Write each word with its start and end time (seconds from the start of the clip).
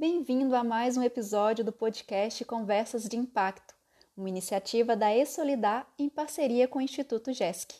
Bem-vindo 0.00 0.56
a 0.56 0.64
mais 0.64 0.96
um 0.96 1.02
episódio 1.02 1.62
do 1.62 1.72
podcast 1.72 2.42
Conversas 2.46 3.06
de 3.06 3.18
Impacto, 3.18 3.74
uma 4.16 4.30
iniciativa 4.30 4.96
da 4.96 5.14
E-Solidar 5.14 5.86
em 5.98 6.08
parceria 6.08 6.66
com 6.66 6.78
o 6.78 6.80
Instituto 6.80 7.34
GESC. 7.34 7.74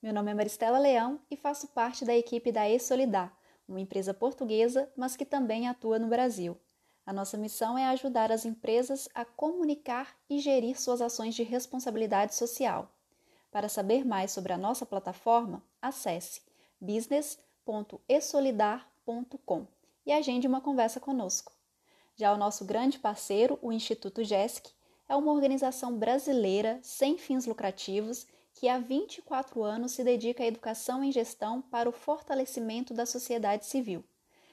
Meu 0.00 0.14
nome 0.14 0.30
é 0.30 0.34
Maristela 0.34 0.78
Leão 0.78 1.20
e 1.28 1.36
faço 1.36 1.66
parte 1.66 2.04
da 2.04 2.14
equipe 2.14 2.52
da 2.52 2.70
E-Solidar, 2.70 3.36
uma 3.66 3.80
empresa 3.80 4.14
portuguesa, 4.14 4.88
mas 4.96 5.16
que 5.16 5.24
também 5.24 5.66
atua 5.66 5.98
no 5.98 6.06
Brasil. 6.06 6.56
A 7.04 7.12
nossa 7.12 7.36
missão 7.36 7.76
é 7.76 7.86
ajudar 7.86 8.30
as 8.30 8.44
empresas 8.44 9.08
a 9.12 9.24
comunicar 9.24 10.14
e 10.30 10.38
gerir 10.38 10.80
suas 10.80 11.00
ações 11.00 11.34
de 11.34 11.42
responsabilidade 11.42 12.36
social. 12.36 12.88
Para 13.50 13.68
saber 13.68 14.04
mais 14.04 14.30
sobre 14.30 14.52
a 14.52 14.58
nossa 14.58 14.86
plataforma, 14.86 15.60
acesse 15.82 16.40
business.esolidar.com 16.80 19.66
e 20.06 20.12
agende 20.12 20.46
uma 20.46 20.60
conversa 20.60 21.00
conosco. 21.00 21.52
Já 22.16 22.32
o 22.32 22.38
nosso 22.38 22.64
grande 22.64 22.96
parceiro, 22.98 23.58
o 23.60 23.72
Instituto 23.72 24.22
GESC, 24.22 24.70
é 25.08 25.16
uma 25.16 25.32
organização 25.32 25.98
brasileira 25.98 26.78
sem 26.82 27.18
fins 27.18 27.46
lucrativos 27.46 28.26
que 28.54 28.68
há 28.68 28.78
24 28.78 29.64
anos 29.64 29.92
se 29.92 30.04
dedica 30.04 30.42
à 30.42 30.46
educação 30.46 31.02
em 31.02 31.10
gestão 31.10 31.62
para 31.62 31.88
o 31.88 31.92
fortalecimento 31.92 32.94
da 32.94 33.06
sociedade 33.06 33.66
civil. 33.66 34.04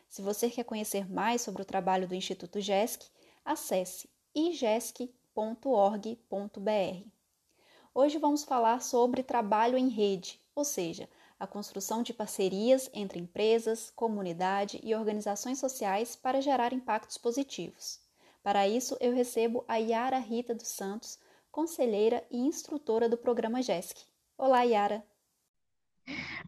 Se 0.07 0.21
você 0.21 0.49
quer 0.49 0.63
conhecer 0.63 1.12
mais 1.12 1.41
sobre 1.41 1.62
o 1.62 1.66
trabalho 1.66 2.07
do 2.07 2.16
Instituto 2.16 2.62
GESC, 2.62 3.09
acesse 3.43 4.09
igesc.org.br. 4.34 7.16
Hoje 7.99 8.19
vamos 8.19 8.43
falar 8.43 8.79
sobre 8.79 9.23
trabalho 9.23 9.75
em 9.75 9.89
rede, 9.89 10.39
ou 10.53 10.63
seja, 10.63 11.09
a 11.39 11.47
construção 11.47 12.03
de 12.03 12.13
parcerias 12.13 12.87
entre 12.93 13.17
empresas, 13.17 13.91
comunidade 13.95 14.79
e 14.84 14.93
organizações 14.93 15.57
sociais 15.57 16.15
para 16.15 16.39
gerar 16.39 16.73
impactos 16.73 17.17
positivos. 17.17 17.99
Para 18.43 18.67
isso, 18.67 18.95
eu 19.01 19.15
recebo 19.15 19.65
a 19.67 19.77
Yara 19.77 20.20
Rita 20.20 20.54
dos 20.54 20.67
Santos, 20.67 21.17
conselheira 21.49 22.23
e 22.29 22.37
instrutora 22.37 23.09
do 23.09 23.17
programa 23.17 23.63
GESC. 23.63 24.05
Olá, 24.37 24.61
Yara. 24.61 25.04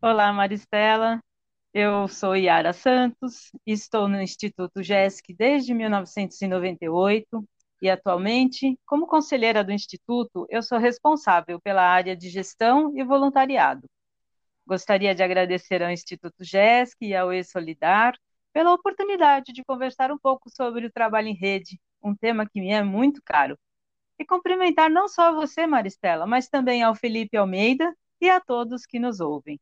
Olá, 0.04 0.32
Maristela. 0.32 1.20
Eu 1.74 2.08
sou 2.08 2.36
Yara 2.36 2.74
Santos, 2.74 3.52
estou 3.66 4.08
no 4.08 4.22
Instituto 4.22 4.84
GESC 4.84 5.34
desde 5.34 5.74
1998 5.74 7.44
e 7.82 7.90
atualmente, 7.90 8.78
como 8.86 9.08
conselheira 9.08 9.64
do 9.64 9.72
Instituto, 9.72 10.46
eu 10.50 10.62
sou 10.62 10.78
responsável 10.78 11.60
pela 11.62 11.82
área 11.82 12.16
de 12.16 12.30
gestão 12.30 12.94
e 12.98 13.04
voluntariado. 13.04 13.88
Gostaria 14.66 15.16
de 15.16 15.24
agradecer 15.24 15.82
ao 15.82 15.90
Instituto 15.90 16.44
GESC 16.44 16.98
e 17.02 17.16
ao 17.16 17.34
E-Solidar 17.34 18.16
pela 18.54 18.74
oportunidade 18.74 19.54
de 19.54 19.64
conversar 19.64 20.12
um 20.12 20.18
pouco 20.18 20.50
sobre 20.50 20.86
o 20.86 20.92
trabalho 20.92 21.28
em 21.28 21.36
rede, 21.36 21.80
um 22.04 22.16
tema 22.16 22.48
que 22.48 22.60
me 22.60 22.72
é 22.72 22.84
muito 22.84 23.22
caro. 23.24 23.58
E 24.18 24.26
cumprimentar 24.26 24.90
não 24.90 25.08
só 25.08 25.34
você, 25.34 25.66
Maristela, 25.66 26.26
mas 26.28 26.50
também 26.50 26.84
ao 26.84 26.94
Felipe 26.94 27.38
Almeida 27.38 27.96
e 28.20 28.30
a 28.30 28.40
todos 28.40 28.86
que 28.86 29.00
nos 29.00 29.20
ouvem. 29.20 29.60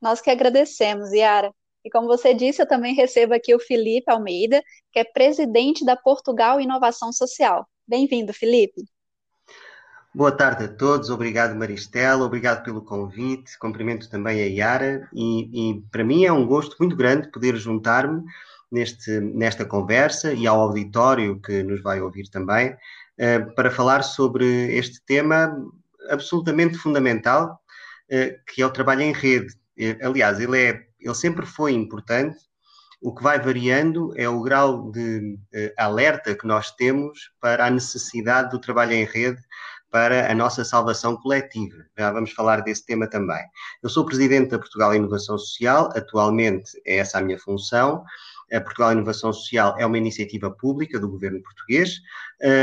Nós 0.00 0.20
que 0.20 0.30
agradecemos, 0.30 1.12
Yara. 1.12 1.54
E 1.84 1.90
como 1.90 2.06
você 2.06 2.34
disse, 2.34 2.60
eu 2.60 2.68
também 2.68 2.94
recebo 2.94 3.34
aqui 3.34 3.54
o 3.54 3.60
Felipe 3.60 4.10
Almeida, 4.10 4.62
que 4.92 4.98
é 4.98 5.04
presidente 5.04 5.84
da 5.84 5.96
Portugal 5.96 6.60
Inovação 6.60 7.12
Social. 7.12 7.66
Bem-vindo, 7.88 8.32
Felipe. 8.34 8.82
Boa 10.14 10.32
tarde 10.32 10.64
a 10.64 10.68
todos, 10.68 11.08
obrigado 11.08 11.54
Maristela, 11.54 12.24
obrigado 12.24 12.64
pelo 12.64 12.82
convite, 12.82 13.56
cumprimento 13.60 14.10
também 14.10 14.42
a 14.42 14.46
Yara 14.46 15.08
e, 15.14 15.70
e 15.70 15.80
para 15.92 16.02
mim 16.02 16.24
é 16.24 16.32
um 16.32 16.44
gosto 16.44 16.74
muito 16.80 16.96
grande 16.96 17.30
poder 17.30 17.54
juntar-me 17.54 18.24
neste, 18.72 19.20
nesta 19.20 19.64
conversa 19.64 20.32
e 20.32 20.48
ao 20.48 20.60
auditório 20.60 21.40
que 21.40 21.62
nos 21.62 21.80
vai 21.80 22.00
ouvir 22.00 22.28
também 22.28 22.70
uh, 22.72 23.54
para 23.54 23.70
falar 23.70 24.02
sobre 24.02 24.76
este 24.76 25.00
tema 25.06 25.56
absolutamente 26.08 26.76
fundamental 26.76 27.60
uh, 28.10 28.52
que 28.52 28.62
é 28.62 28.66
o 28.66 28.72
trabalho 28.72 29.02
em 29.02 29.12
rede 29.12 29.54
aliás, 30.02 30.40
ele, 30.40 30.58
é, 30.58 30.86
ele 31.00 31.14
sempre 31.14 31.46
foi 31.46 31.72
importante, 31.72 32.38
o 33.00 33.14
que 33.14 33.22
vai 33.22 33.40
variando 33.40 34.12
é 34.16 34.28
o 34.28 34.42
grau 34.42 34.90
de 34.90 35.38
uh, 35.54 35.72
alerta 35.78 36.34
que 36.34 36.46
nós 36.46 36.70
temos 36.72 37.30
para 37.40 37.66
a 37.66 37.70
necessidade 37.70 38.50
do 38.50 38.60
trabalho 38.60 38.92
em 38.92 39.04
rede 39.04 39.40
para 39.90 40.30
a 40.30 40.34
nossa 40.34 40.64
salvação 40.64 41.16
coletiva. 41.16 41.76
Já 41.98 42.12
vamos 42.12 42.32
falar 42.32 42.60
desse 42.60 42.84
tema 42.86 43.08
também. 43.08 43.42
Eu 43.82 43.88
sou 43.88 44.04
presidente 44.04 44.50
da 44.50 44.58
Portugal 44.58 44.94
Inovação 44.94 45.36
Social, 45.36 45.90
atualmente 45.96 46.70
é 46.86 46.98
essa 46.98 47.18
a 47.18 47.22
minha 47.22 47.38
função. 47.38 48.04
A 48.52 48.60
Portugal 48.60 48.92
Inovação 48.92 49.32
Social 49.32 49.76
é 49.78 49.86
uma 49.86 49.98
iniciativa 49.98 50.50
pública 50.50 50.98
do 50.98 51.08
governo 51.08 51.42
português 51.42 52.00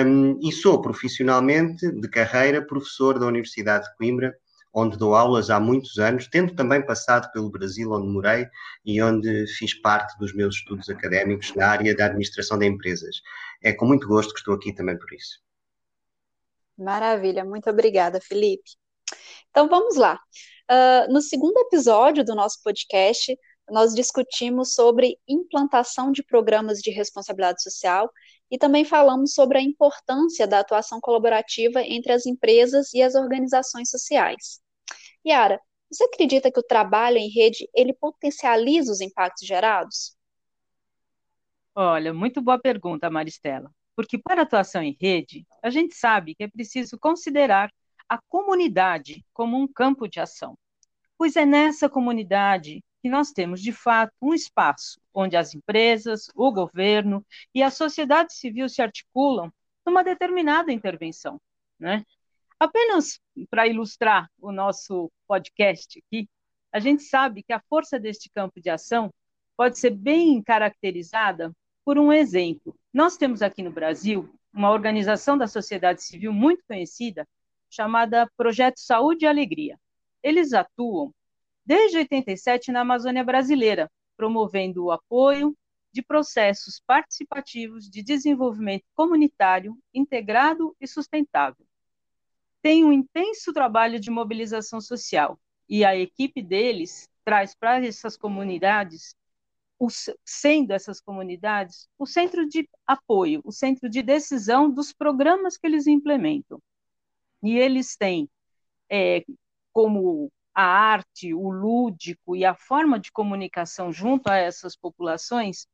um, 0.06 0.40
e 0.42 0.52
sou 0.52 0.82
profissionalmente 0.82 1.90
de 1.92 2.08
carreira 2.10 2.62
professor 2.62 3.18
da 3.18 3.26
Universidade 3.26 3.86
de 3.86 3.96
Coimbra 3.98 4.36
onde 4.74 4.98
dou 4.98 5.16
aulas 5.16 5.50
há 5.50 5.60
muitos 5.60 5.98
anos, 5.98 6.28
tendo 6.28 6.56
também 6.56 6.86
passado 6.86 7.32
pelo 7.32 7.50
Brasil, 7.50 7.92
onde 7.92 8.08
morei 8.08 8.48
e 8.86 9.02
onde 9.02 9.48
fiz 9.48 9.74
parte 9.82 10.18
dos 10.20 10.34
meus 10.34 10.56
estudos 10.56 10.90
académicos 10.90 11.54
na 11.56 11.68
área 11.68 11.96
da 11.96 12.06
administração 12.06 12.58
de 12.58 12.66
empresas. 12.66 13.22
É 13.64 13.74
com 13.74 13.86
muito 13.86 14.08
gosto 14.08 14.34
que 14.34 14.40
estou 14.40 14.54
aqui 14.54 14.74
também 14.74 14.98
por 14.98 15.12
isso. 15.14 15.40
Maravilha, 16.78 17.44
muito 17.44 17.70
obrigada, 17.70 18.22
Felipe. 18.22 18.72
Então 19.50 19.68
vamos 19.68 19.96
lá. 19.96 20.20
Uh, 20.70 21.12
no 21.12 21.22
segundo 21.22 21.58
episódio 21.58 22.24
do 22.24 22.36
nosso 22.36 22.62
podcast, 22.64 23.36
nós 23.70 23.94
discutimos 23.94 24.74
sobre 24.74 25.18
implantação 25.28 26.12
de 26.12 26.24
programas 26.24 26.80
de 26.80 26.90
responsabilidade 26.90 27.62
social 27.62 28.10
e 28.50 28.58
também 28.58 28.86
falamos 28.86 29.34
sobre 29.34 29.58
a 29.58 29.62
importância 29.62 30.48
da 30.48 30.60
atuação 30.60 31.00
colaborativa 31.02 31.82
entre 31.82 32.14
as 32.14 32.26
empresas 32.26 32.94
e 32.94 33.02
as 33.02 33.16
organizações 33.16 33.90
sociais. 33.90 34.62
Yara, 35.26 35.60
você 35.92 36.04
acredita 36.04 36.52
que 36.52 36.60
o 36.60 36.64
trabalho 36.64 37.18
em 37.18 37.30
rede 37.30 37.70
ele 37.74 37.94
potencializa 37.94 38.92
os 38.92 39.02
impactos 39.02 39.48
gerados? 39.48 40.16
Olha, 41.76 42.14
muito 42.14 42.42
boa 42.42 42.60
pergunta, 42.60 43.10
Maristela. 43.10 43.72
Porque 43.96 44.18
para 44.18 44.42
a 44.42 44.44
atuação 44.44 44.82
em 44.82 44.96
rede, 45.00 45.46
a 45.62 45.70
gente 45.70 45.96
sabe 45.96 46.36
que 46.36 46.44
é 46.44 46.48
preciso 46.48 46.98
considerar 47.00 47.72
a 48.08 48.20
comunidade 48.30 49.26
como 49.34 49.58
um 49.58 49.68
campo 49.68 50.08
de 50.08 50.20
ação. 50.20 50.58
Pois 51.18 51.36
é 51.36 51.46
nessa 51.46 51.90
comunidade 51.90 52.84
que 53.02 53.10
nós 53.10 53.32
temos, 53.32 53.62
de 53.62 53.72
fato, 53.72 54.14
um 54.22 54.34
espaço 54.34 55.00
onde 55.14 55.36
as 55.38 55.54
empresas, 55.54 56.30
o 56.36 56.52
governo 56.52 57.26
e 57.54 57.62
a 57.62 57.70
sociedade 57.70 58.34
civil 58.34 58.68
se 58.68 58.82
articulam 58.82 59.52
numa 59.86 60.04
determinada 60.04 60.72
intervenção. 60.72 61.40
Né? 61.80 62.04
Apenas 62.60 63.20
para 63.50 63.68
ilustrar 63.68 64.30
o 64.40 64.52
nosso 64.52 65.12
podcast 65.28 66.00
aqui, 66.00 66.28
a 66.72 66.80
gente 66.80 67.04
sabe 67.04 67.44
que 67.44 67.54
a 67.54 67.62
força 67.70 68.00
deste 68.00 68.30
campo 68.30 68.60
de 68.60 68.70
ação 68.70 69.14
pode 69.56 69.80
ser 69.80 69.92
bem 69.92 70.42
caracterizada 70.42 71.52
por 71.86 71.98
um 71.98 72.12
exemplo. 72.12 72.78
Nós 72.94 73.16
temos 73.16 73.42
aqui 73.42 73.64
no 73.64 73.72
Brasil 73.72 74.30
uma 74.54 74.72
organização 74.72 75.38
da 75.38 75.48
sociedade 75.48 76.04
civil 76.04 76.34
muito 76.34 76.64
conhecida 76.68 77.28
chamada 77.70 78.30
Projeto 78.36 78.80
Saúde 78.80 79.24
e 79.24 79.28
Alegria. 79.28 79.80
Eles 80.22 80.52
atuam 80.52 81.14
desde 81.68 81.98
87 82.00 82.72
na 82.72 82.82
Amazônia 82.82 83.24
brasileira, 83.24 83.92
promovendo 84.16 84.86
o 84.86 84.92
apoio 84.92 85.56
de 85.92 86.02
processos 86.02 86.82
participativos 86.88 87.90
de 87.90 88.02
desenvolvimento 88.02 88.86
comunitário 88.96 89.78
integrado 89.94 90.76
e 90.82 90.88
sustentável 90.88 91.68
tem 92.68 92.84
um 92.84 92.92
intenso 92.92 93.54
trabalho 93.54 93.98
de 93.98 94.12
mobilização 94.12 94.82
social 94.82 95.40
e 95.70 95.86
a 95.86 95.96
equipe 95.96 96.42
deles 96.42 97.10
traz 97.24 97.56
para 97.56 97.82
essas 97.86 98.18
comunidades, 98.18 99.16
sendo 100.26 100.72
essas 100.72 101.00
comunidades, 101.00 101.88
o 101.98 102.06
centro 102.06 102.46
de 102.46 102.68
apoio, 102.86 103.42
o 103.46 103.54
centro 103.54 103.90
de 103.90 104.02
decisão 104.02 104.70
dos 104.70 104.92
programas 104.92 105.58
que 105.58 105.66
eles 105.66 105.88
implementam. 105.88 106.62
E 107.42 107.58
eles 107.58 107.96
têm 107.96 108.30
é, 108.90 109.24
como 109.72 110.30
a 110.58 110.64
arte, 110.64 111.36
o 111.36 111.52
lúdico 111.52 112.36
e 112.36 112.44
a 112.44 112.56
forma 112.56 113.00
de 113.00 113.12
comunicação 113.12 113.94
junto 113.94 114.28
a 114.28 114.38
essas 114.38 114.76
populações 114.76 115.68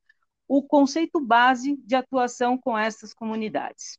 o 0.45 0.62
conceito 0.62 1.21
base 1.21 1.77
de 1.77 1.95
atuação 1.95 2.57
com 2.57 2.77
essas 2.77 3.13
comunidades. 3.13 3.97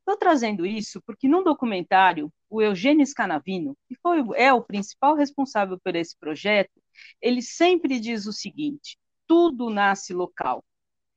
Estou 0.00 0.14
trazendo 0.18 0.66
isso 0.66 1.00
porque 1.06 1.26
num 1.26 1.42
documentário, 1.42 2.30
o 2.50 2.60
Eugênio 2.60 3.06
Scanavino, 3.06 3.74
que 3.88 3.96
foi, 3.96 4.22
é 4.34 4.52
o 4.52 4.62
principal 4.62 5.14
responsável 5.14 5.80
por 5.82 5.96
esse 5.96 6.14
projeto, 6.18 6.82
ele 7.18 7.40
sempre 7.40 7.98
diz 7.98 8.26
o 8.26 8.32
seguinte: 8.32 8.98
tudo 9.26 9.70
nasce 9.70 10.12
local. 10.12 10.62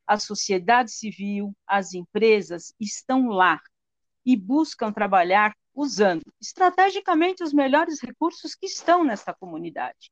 A 0.08 0.18
sociedade 0.18 0.92
civil, 0.92 1.54
as 1.68 1.94
empresas 1.94 2.74
estão 2.80 3.28
lá 3.28 3.60
e 4.26 4.38
buscam 4.38 4.94
trabalhar 4.94 5.54
usando 5.80 6.24
estrategicamente 6.42 7.42
os 7.42 7.54
melhores 7.54 8.02
recursos 8.02 8.54
que 8.54 8.66
estão 8.66 9.04
nessa 9.06 9.34
comunidade. 9.34 10.12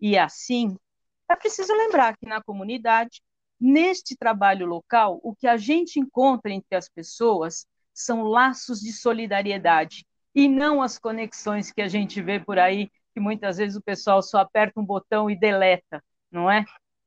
E 0.00 0.18
assim, 0.18 0.76
é 1.30 1.36
preciso 1.36 1.72
lembrar 1.72 2.16
que 2.16 2.26
na 2.26 2.42
comunidade, 2.42 3.22
neste 3.60 4.16
trabalho 4.16 4.66
local, 4.66 5.20
o 5.22 5.34
que 5.34 5.46
a 5.46 5.56
gente 5.56 6.00
encontra 6.00 6.50
entre 6.52 6.76
as 6.76 6.88
pessoas 6.88 7.64
são 7.92 8.22
laços 8.22 8.80
de 8.80 8.92
solidariedade 8.92 10.04
e 10.34 10.48
não 10.48 10.82
as 10.82 10.98
conexões 10.98 11.70
que 11.70 11.80
a 11.80 11.86
gente 11.86 12.20
vê 12.20 12.40
por 12.40 12.58
aí, 12.58 12.90
que 13.12 13.20
muitas 13.20 13.58
vezes 13.58 13.76
o 13.76 13.82
pessoal 13.82 14.20
só 14.20 14.38
aperta 14.38 14.80
um 14.80 14.84
botão 14.84 15.30
e 15.30 15.38
deleta, 15.38 16.02
não 16.28 16.50
é? 16.50 16.64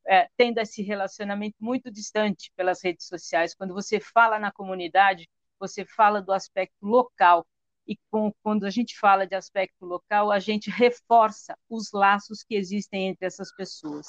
é 0.07 0.29
tendo 0.37 0.59
esse 0.59 0.81
relacionamento 0.81 1.57
muito 1.59 1.91
distante 1.91 2.49
pelas 2.55 2.81
redes 2.81 3.05
sociais. 3.05 3.53
Quando 3.53 3.73
você 3.73 3.99
fala 3.99 4.39
na 4.39 4.49
comunidade, 4.49 5.27
você 5.59 5.83
fala 5.83 6.21
do 6.21 6.31
aspecto 6.31 6.85
local. 6.85 7.45
E 7.87 7.97
com, 8.11 8.33
quando 8.43 8.65
a 8.65 8.69
gente 8.69 8.97
fala 8.99 9.25
de 9.25 9.35
aspecto 9.35 9.85
local, 9.85 10.31
a 10.31 10.39
gente 10.39 10.69
reforça 10.69 11.57
os 11.69 11.91
laços 11.93 12.43
que 12.43 12.55
existem 12.55 13.07
entre 13.07 13.25
essas 13.25 13.55
pessoas. 13.55 14.07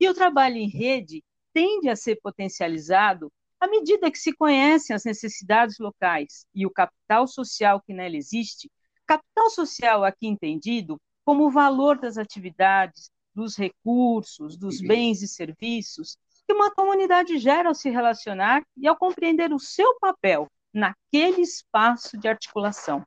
E 0.00 0.08
o 0.08 0.14
trabalho 0.14 0.56
em 0.56 0.68
rede 0.68 1.22
tende 1.52 1.88
a 1.88 1.96
ser 1.96 2.16
potencializado 2.20 3.32
à 3.60 3.68
medida 3.68 4.10
que 4.10 4.18
se 4.18 4.32
conhecem 4.34 4.94
as 4.94 5.04
necessidades 5.04 5.78
locais 5.78 6.44
e 6.54 6.66
o 6.66 6.70
capital 6.70 7.26
social 7.26 7.80
que 7.80 7.94
nela 7.94 8.16
existe, 8.16 8.70
capital 9.06 9.48
social 9.50 10.04
aqui 10.04 10.26
entendido 10.26 11.00
como 11.24 11.46
o 11.46 11.50
valor 11.50 11.98
das 11.98 12.18
atividades, 12.18 13.10
dos 13.34 13.56
recursos, 13.56 14.56
dos 14.56 14.80
bens 14.80 15.22
e 15.22 15.28
serviços 15.28 16.16
que 16.46 16.52
uma 16.52 16.70
comunidade 16.70 17.38
gera 17.38 17.68
ao 17.68 17.74
se 17.74 17.88
relacionar 17.88 18.62
e 18.76 18.86
ao 18.86 18.96
compreender 18.96 19.52
o 19.52 19.58
seu 19.58 19.98
papel 19.98 20.46
naquele 20.74 21.40
espaço 21.40 22.18
de 22.18 22.26
articulação. 22.28 23.06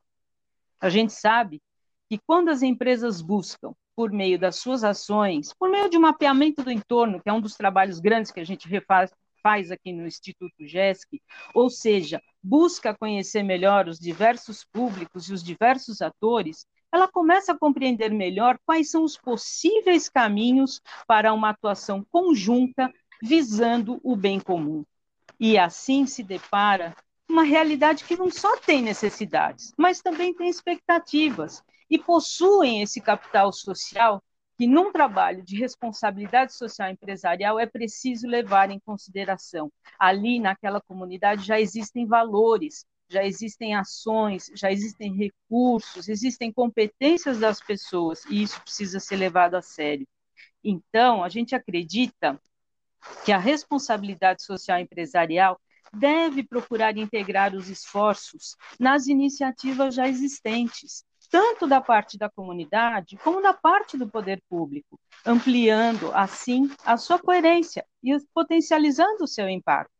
A 0.80 0.90
gente 0.90 1.12
sabe 1.12 1.62
que 2.10 2.18
quando 2.26 2.50
as 2.50 2.62
empresas 2.64 3.22
buscam, 3.22 3.74
por 3.96 4.12
meio 4.12 4.40
das 4.40 4.58
suas 4.58 4.84
ações, 4.84 5.54
por 5.54 5.70
meio 5.70 5.90
de 5.90 5.98
um 5.98 6.02
mapeamento 6.02 6.64
do 6.64 6.72
entorno, 6.72 7.22
que 7.22 7.30
é 7.30 7.34
um 7.34 7.42
dos 7.42 7.56
trabalhos 7.56 8.00
grandes 8.00 8.32
que 8.32 8.40
a 8.40 8.46
gente 8.46 8.68
refaz, 8.68 9.12
faz 9.42 9.72
aqui 9.72 9.92
no 9.92 10.06
Instituto 10.06 10.66
GESC, 10.66 11.22
ou 11.54 11.70
seja, 11.70 12.22
busca 12.42 12.96
conhecer 12.96 13.44
melhor 13.44 13.88
os 13.88 13.98
diversos 14.00 14.64
públicos 14.64 15.30
e 15.30 15.34
os 15.34 15.44
diversos 15.44 16.02
atores, 16.02 16.66
ela 16.92 17.08
começa 17.08 17.52
a 17.52 17.58
compreender 17.58 18.12
melhor 18.12 18.58
quais 18.66 18.90
são 18.90 19.04
os 19.04 19.18
possíveis 19.18 20.08
caminhos 20.08 20.80
para 21.08 21.34
uma 21.34 21.50
atuação 21.50 22.06
conjunta 22.10 22.92
visando 23.22 24.00
o 24.04 24.16
bem 24.16 24.40
comum. 24.40 24.86
E 25.40 25.58
assim 25.58 26.06
se 26.06 26.24
depara 26.24 26.96
uma 27.30 27.44
realidade 27.44 28.04
que 28.04 28.16
não 28.16 28.32
só 28.32 28.58
tem 28.58 28.82
necessidades, 28.82 29.74
mas 29.78 30.02
também 30.02 30.34
tem 30.34 30.50
expectativas 30.50 31.64
e 31.90 31.98
possuem 31.98 32.82
esse 32.82 33.02
capital 33.02 33.52
social 33.52 34.24
que 34.58 34.66
num 34.66 34.92
trabalho 34.92 35.44
de 35.44 35.56
responsabilidade 35.56 36.54
social 36.54 36.90
empresarial 36.90 37.60
é 37.60 37.68
preciso 37.68 38.28
levar 38.28 38.72
em 38.72 38.80
consideração. 38.80 39.72
Ali 40.00 40.40
naquela 40.40 40.82
comunidade 40.82 41.46
já 41.46 41.60
existem 41.60 42.08
valores, 42.08 42.84
já 43.08 43.24
existem 43.24 43.76
ações, 43.76 44.52
já 44.56 44.72
existem 44.72 45.14
recursos, 45.14 46.10
existem 46.10 46.52
competências 46.52 47.40
das 47.40 47.62
pessoas 47.62 48.26
e 48.26 48.42
isso 48.42 48.60
precisa 48.62 49.00
ser 49.00 49.18
levado 49.18 49.56
a 49.56 49.62
sério. 49.62 50.08
Então, 50.64 51.24
a 51.24 51.30
gente 51.30 51.56
acredita 51.56 52.40
que 53.24 53.32
a 53.32 53.38
responsabilidade 53.38 54.44
social 54.44 54.80
empresarial 54.80 55.60
deve 55.94 56.44
procurar 56.44 56.98
integrar 56.98 57.56
os 57.56 57.70
esforços 57.70 58.56
nas 58.80 59.08
iniciativas 59.08 59.96
já 59.96 60.08
existentes, 60.08 61.04
tanto 61.30 61.68
da 61.68 61.82
parte 61.82 62.18
da 62.18 62.30
comunidade 62.30 63.18
como 63.18 63.42
da 63.42 63.54
parte 63.54 63.98
do 63.98 64.08
poder 64.08 64.42
público, 64.50 65.00
ampliando, 65.26 66.12
assim, 66.14 66.70
a 66.86 66.98
sua 66.98 67.20
coerência 67.20 67.86
e 68.04 68.18
potencializando 68.34 69.24
o 69.24 69.28
seu 69.28 69.50
impacto. 69.50 69.92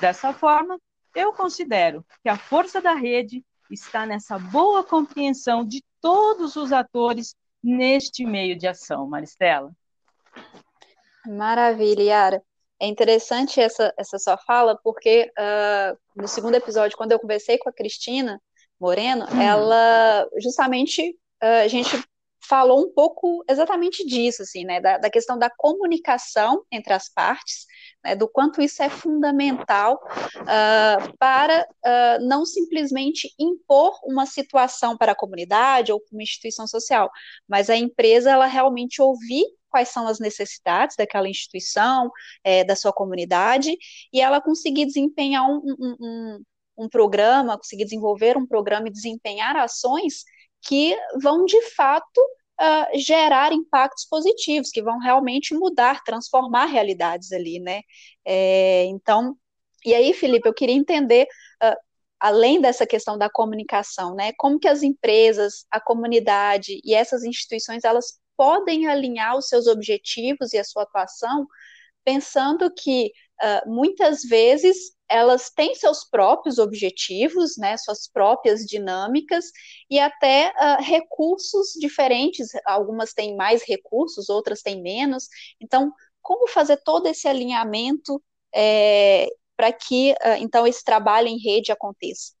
Dessa 0.00 0.32
forma, 0.32 0.78
eu 1.14 1.32
considero 1.32 2.04
que 2.22 2.28
a 2.28 2.36
força 2.36 2.80
da 2.80 2.94
rede 2.94 3.44
está 3.70 4.06
nessa 4.06 4.38
boa 4.38 4.84
compreensão 4.84 5.64
de 5.64 5.82
todos 6.00 6.56
os 6.56 6.72
atores 6.72 7.34
neste 7.62 8.24
meio 8.24 8.56
de 8.56 8.66
ação, 8.66 9.08
Maristela. 9.08 9.72
Maravilha, 11.26 12.02
Yara. 12.02 12.42
É 12.82 12.86
interessante 12.88 13.60
essa, 13.60 13.94
essa 13.96 14.18
sua 14.18 14.36
fala, 14.36 14.76
porque 14.82 15.30
uh, 15.38 15.96
no 16.20 16.26
segundo 16.26 16.56
episódio, 16.56 16.96
quando 16.96 17.12
eu 17.12 17.20
conversei 17.20 17.56
com 17.56 17.68
a 17.68 17.72
Cristina 17.72 18.42
Moreno, 18.80 19.24
hum. 19.32 19.40
ela 19.40 20.28
justamente 20.42 21.16
uh, 21.40 21.62
a 21.62 21.68
gente 21.68 21.96
falou 22.44 22.80
um 22.80 22.92
pouco 22.92 23.44
exatamente 23.48 24.04
disso, 24.04 24.42
assim, 24.42 24.64
né, 24.64 24.80
da, 24.80 24.98
da 24.98 25.10
questão 25.10 25.38
da 25.38 25.48
comunicação 25.48 26.64
entre 26.70 26.92
as 26.92 27.08
partes, 27.08 27.66
né, 28.04 28.16
do 28.16 28.28
quanto 28.28 28.60
isso 28.60 28.82
é 28.82 28.88
fundamental 28.88 30.00
uh, 30.40 31.16
para 31.18 31.66
uh, 31.84 32.26
não 32.26 32.44
simplesmente 32.44 33.32
impor 33.38 33.98
uma 34.04 34.26
situação 34.26 34.96
para 34.96 35.12
a 35.12 35.16
comunidade 35.16 35.92
ou 35.92 36.00
para 36.00 36.14
uma 36.14 36.22
instituição 36.22 36.66
social, 36.66 37.10
mas 37.48 37.70
a 37.70 37.76
empresa 37.76 38.30
ela 38.30 38.46
realmente 38.46 39.00
ouvir 39.00 39.44
quais 39.70 39.88
são 39.88 40.06
as 40.06 40.18
necessidades 40.18 40.96
daquela 40.96 41.28
instituição, 41.28 42.10
é, 42.44 42.62
da 42.62 42.76
sua 42.76 42.92
comunidade, 42.92 43.74
e 44.12 44.20
ela 44.20 44.38
conseguir 44.38 44.84
desempenhar 44.84 45.48
um, 45.48 45.62
um, 45.64 45.96
um, 45.98 46.42
um 46.76 46.88
programa, 46.90 47.56
conseguir 47.56 47.84
desenvolver 47.84 48.36
um 48.36 48.46
programa 48.46 48.88
e 48.88 48.92
desempenhar 48.92 49.56
ações 49.56 50.24
que 50.62 50.96
vão 51.20 51.44
de 51.44 51.60
fato 51.70 52.20
uh, 52.60 52.98
gerar 52.98 53.52
impactos 53.52 54.06
positivos, 54.06 54.70
que 54.70 54.82
vão 54.82 54.98
realmente 54.98 55.54
mudar, 55.54 56.02
transformar 56.04 56.66
realidades 56.66 57.32
ali, 57.32 57.58
né? 57.60 57.82
É, 58.24 58.84
então, 58.84 59.36
e 59.84 59.94
aí, 59.94 60.12
Felipe, 60.12 60.48
eu 60.48 60.54
queria 60.54 60.74
entender, 60.74 61.26
uh, 61.62 61.76
além 62.20 62.60
dessa 62.60 62.86
questão 62.86 63.18
da 63.18 63.28
comunicação, 63.28 64.14
né? 64.14 64.32
Como 64.38 64.58
que 64.58 64.68
as 64.68 64.82
empresas, 64.82 65.66
a 65.70 65.80
comunidade 65.80 66.80
e 66.84 66.94
essas 66.94 67.24
instituições, 67.24 67.84
elas 67.84 68.20
podem 68.36 68.86
alinhar 68.86 69.36
os 69.36 69.48
seus 69.48 69.66
objetivos 69.66 70.52
e 70.52 70.58
a 70.58 70.64
sua 70.64 70.84
atuação, 70.84 71.46
pensando 72.04 72.72
que 72.72 73.12
uh, 73.42 73.70
muitas 73.70 74.22
vezes 74.22 74.92
elas 75.12 75.50
têm 75.50 75.74
seus 75.74 76.04
próprios 76.04 76.58
objetivos, 76.58 77.56
né, 77.58 77.76
suas 77.76 78.08
próprias 78.08 78.64
dinâmicas 78.64 79.44
e 79.90 80.00
até 80.00 80.50
uh, 80.50 80.82
recursos 80.82 81.72
diferentes. 81.78 82.48
Algumas 82.64 83.12
têm 83.12 83.36
mais 83.36 83.62
recursos, 83.62 84.30
outras 84.30 84.62
têm 84.62 84.82
menos. 84.82 85.28
Então, 85.60 85.92
como 86.22 86.48
fazer 86.48 86.78
todo 86.78 87.06
esse 87.06 87.28
alinhamento 87.28 88.22
é, 88.54 89.28
para 89.56 89.70
que 89.70 90.12
uh, 90.12 90.38
então 90.40 90.66
esse 90.66 90.82
trabalho 90.82 91.28
em 91.28 91.38
rede 91.38 91.70
aconteça? 91.70 92.32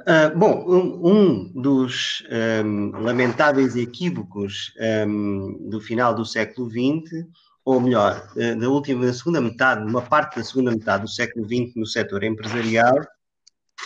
Uh, 0.00 0.38
bom, 0.38 0.64
um, 0.68 1.08
um 1.08 1.62
dos 1.62 2.22
um, 2.62 2.90
lamentáveis 3.00 3.74
equívocos 3.74 4.70
um, 5.06 5.70
do 5.70 5.80
final 5.80 6.14
do 6.14 6.26
século 6.26 6.68
XX, 6.68 7.24
ou 7.64 7.80
melhor, 7.80 8.28
uh, 8.36 8.58
da 8.58 8.68
última, 8.68 9.06
da 9.06 9.12
segunda 9.12 9.40
metade, 9.40 9.84
uma 9.84 10.02
parte 10.02 10.36
da 10.36 10.44
segunda 10.44 10.70
metade 10.70 11.04
do 11.04 11.08
século 11.08 11.46
XX 11.46 11.74
no 11.76 11.86
setor 11.86 12.22
empresarial, 12.24 12.94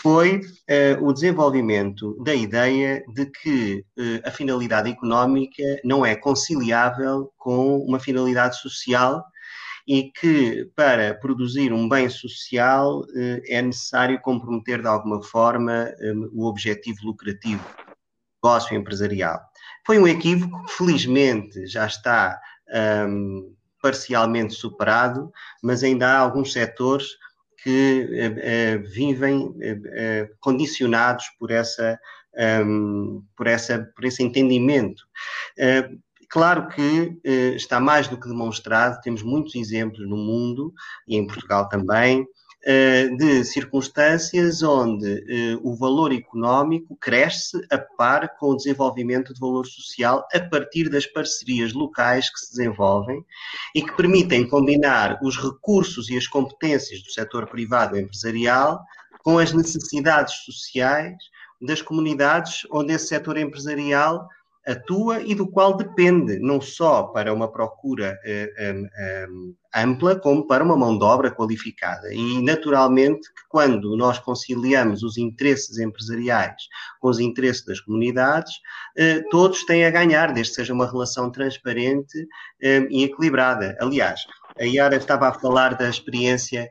foi 0.03 0.41
uh, 0.41 1.05
o 1.05 1.13
desenvolvimento 1.13 2.23
da 2.23 2.35
ideia 2.35 3.03
de 3.15 3.27
que 3.27 3.85
a 4.25 4.31
finalidade 4.31 4.91
económica 4.91 5.63
não 5.85 6.05
é 6.05 6.15
conciliável 6.15 7.33
com 7.37 7.79
uma 7.79 7.99
finalidade 7.99 8.61
social 8.61 9.25
e 9.89 10.13
que 10.13 10.71
para 10.77 11.15
produzir 11.15 11.73
um 11.73 11.89
bem 11.89 12.11
social 12.11 13.03
eh, 13.17 13.41
é 13.49 13.63
necessário 13.63 14.21
comprometer 14.21 14.83
de 14.83 14.87
alguma 14.87 15.23
forma 15.23 15.73
eh, 15.73 16.13
o 16.35 16.45
objetivo 16.45 16.99
lucrativo 17.07 17.65
do 17.65 18.47
negócio 18.47 18.77
empresarial. 18.77 19.41
Foi 19.87 19.99
um 19.99 20.07
equívoco 20.07 20.63
que 20.67 20.73
felizmente 20.73 21.67
já 21.67 21.87
está 21.87 22.39
um, 23.09 23.57
parcialmente 23.81 24.55
superado, 24.55 25.33
mas 25.63 25.83
ainda 25.83 26.09
há 26.09 26.19
alguns 26.19 26.53
setores 26.53 27.07
que 27.63 28.09
uh, 28.09 28.81
uh, 28.81 28.89
vivem 28.89 29.47
uh, 29.47 30.29
condicionados 30.41 31.25
por 31.39 31.51
essa, 31.51 31.99
um, 32.65 33.25
por 33.37 33.47
essa, 33.47 33.91
por 33.95 34.05
esse 34.05 34.23
entendimento. 34.23 35.03
Claro 36.31 36.69
que 36.69 37.19
eh, 37.25 37.55
está 37.57 37.81
mais 37.81 38.07
do 38.07 38.21
que 38.21 38.29
demonstrado, 38.29 39.01
temos 39.01 39.23
muitos 39.23 39.55
exemplos 39.55 40.07
no 40.07 40.17
mundo 40.17 40.75
e 41.07 41.17
em 41.17 41.27
Portugal 41.27 41.69
também, 41.71 42.21
eh, 42.21 42.27
de 43.17 43.45
circunstâncias 43.45 44.63
onde 44.63 45.25
eh, 45.29 45.59
o 45.63 45.77
valor 45.77 46.13
económico 46.13 46.97
cresce 46.97 47.57
a 47.71 47.79
par 47.79 48.37
com 48.37 48.51
o 48.51 48.57
desenvolvimento 48.57 49.33
de 49.33 49.41
valor 49.41 49.65
social 49.65 50.27
a 50.35 50.41
partir 50.41 50.89
das 50.89 51.07
parcerias 51.07 51.73
locais 51.73 52.29
que 52.29 52.41
se 52.41 52.51
desenvolvem 52.51 53.25
e 53.75 53.81
que 53.81 53.97
permitem 53.97 54.49
combinar 54.49 55.19
os 55.23 55.37
recursos 55.37 56.11
e 56.11 56.17
as 56.17 56.27
competências 56.27 57.01
do 57.03 57.11
setor 57.13 57.49
privado 57.49 57.97
empresarial 57.97 58.83
com 59.23 59.39
as 59.39 59.53
necessidades 59.53 60.35
sociais 60.45 61.17
das 61.61 61.81
comunidades 61.81 62.67
onde 62.73 62.93
esse 62.93 63.07
setor 63.07 63.39
empresarial 63.39 64.29
atua 64.69 65.23
e 65.23 65.35
do 65.35 65.49
qual 65.49 65.75
depende, 65.75 66.39
não 66.39 66.61
só 66.61 67.05
para 67.05 67.33
uma 67.33 67.51
procura 67.51 68.19
uh, 68.23 68.63
um, 68.63 68.89
um, 69.33 69.55
ampla, 69.75 70.15
como 70.21 70.47
para 70.47 70.63
uma 70.63 70.77
mão 70.77 70.99
de 70.99 71.05
obra 71.05 71.31
qualificada. 71.31 72.13
E, 72.13 72.43
naturalmente, 72.43 73.29
que 73.29 73.49
quando 73.49 73.97
nós 73.97 74.19
conciliamos 74.19 75.03
os 75.03 75.17
interesses 75.17 75.79
empresariais 75.79 76.63
com 77.01 77.09
os 77.09 77.19
interesses 77.19 77.65
das 77.65 77.81
comunidades, 77.81 78.53
uh, 78.99 79.27
todos 79.31 79.65
têm 79.65 79.87
a 79.87 79.91
ganhar, 79.91 80.35
desde 80.35 80.53
que 80.53 80.57
seja 80.57 80.75
uma 80.75 80.91
relação 80.91 81.31
transparente 81.31 82.23
uh, 82.23 82.87
e 82.91 83.05
equilibrada. 83.05 83.75
Aliás, 83.81 84.21
a 84.61 84.65
Yara 84.65 84.97
estava 84.97 85.29
a 85.29 85.35
falar 85.35 85.77
da 85.77 85.89
experiência 85.89 86.71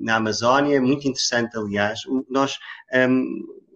na 0.00 0.16
Amazónia, 0.16 0.80
muito 0.80 1.06
interessante, 1.06 1.54
aliás. 1.54 2.00
nós, 2.30 2.56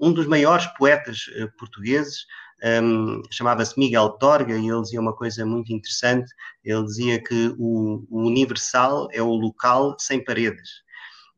um 0.00 0.10
dos 0.10 0.26
maiores 0.26 0.64
poetas 0.78 1.26
portugueses, 1.58 2.24
um, 2.62 3.22
chamava-se 3.30 3.78
Miguel 3.78 4.10
Torga 4.10 4.56
e 4.56 4.68
ele 4.68 4.82
dizia 4.82 5.00
uma 5.00 5.14
coisa 5.14 5.44
muito 5.44 5.72
interessante. 5.72 6.32
Ele 6.64 6.84
dizia 6.84 7.22
que 7.22 7.54
o, 7.58 8.04
o 8.10 8.26
universal 8.26 9.08
é 9.12 9.22
o 9.22 9.34
local 9.34 9.96
sem 9.98 10.22
paredes. 10.22 10.82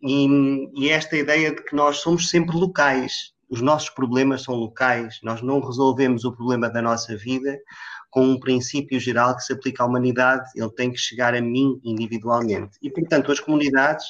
E, 0.02 0.26
e, 0.76 0.90
esta 0.90 1.16
ideia 1.16 1.54
de 1.54 1.62
que 1.62 1.74
nós 1.74 1.98
somos 1.98 2.28
sempre 2.28 2.56
locais, 2.56 3.32
os 3.48 3.60
nossos 3.60 3.90
problemas 3.90 4.42
são 4.42 4.54
locais, 4.54 5.18
nós 5.22 5.40
não 5.40 5.60
resolvemos 5.60 6.24
o 6.24 6.32
problema 6.32 6.68
da 6.68 6.82
nossa 6.82 7.16
vida 7.16 7.58
com 8.10 8.22
um 8.22 8.40
princípio 8.40 8.98
geral 8.98 9.36
que 9.36 9.42
se 9.42 9.52
aplica 9.52 9.82
à 9.82 9.86
humanidade, 9.86 10.50
ele 10.54 10.70
tem 10.70 10.90
que 10.90 10.98
chegar 10.98 11.34
a 11.34 11.40
mim 11.40 11.80
individualmente. 11.84 12.78
E, 12.82 12.90
portanto, 12.90 13.30
as 13.30 13.40
comunidades, 13.40 14.06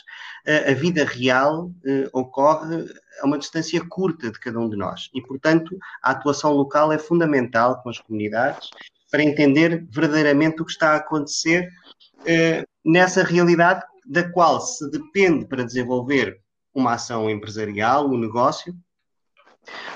a, 0.46 0.72
vida 0.74 1.04
real 1.04 1.72
eh, 1.84 2.08
ocorre 2.12 2.86
a 3.20 3.26
uma 3.26 3.38
distância 3.38 3.84
curta 3.88 4.30
de 4.30 4.38
cada 4.38 4.58
um 4.58 4.68
de 4.68 4.76
nós. 4.76 5.10
E, 5.14 5.20
portanto, 5.20 5.76
a 6.02 6.12
atuação 6.12 6.52
local 6.52 6.92
é 6.92 6.98
fundamental 6.98 7.82
com 7.82 7.90
as 7.90 7.98
comunidades 7.98 8.70
para 9.10 9.22
entender 9.22 9.86
verdadeiramente 9.90 10.62
o 10.62 10.64
que 10.64 10.72
está 10.72 10.92
a 10.92 10.96
acontecer 10.96 11.68
eh, 12.26 12.64
nessa 12.84 13.22
realidade 13.22 13.84
da 14.04 14.30
qual 14.30 14.60
se 14.60 14.88
depende 14.90 15.46
para 15.46 15.64
desenvolver 15.64 16.40
uma 16.74 16.94
ação 16.94 17.28
empresarial, 17.28 18.06
um 18.08 18.18
negócio, 18.18 18.74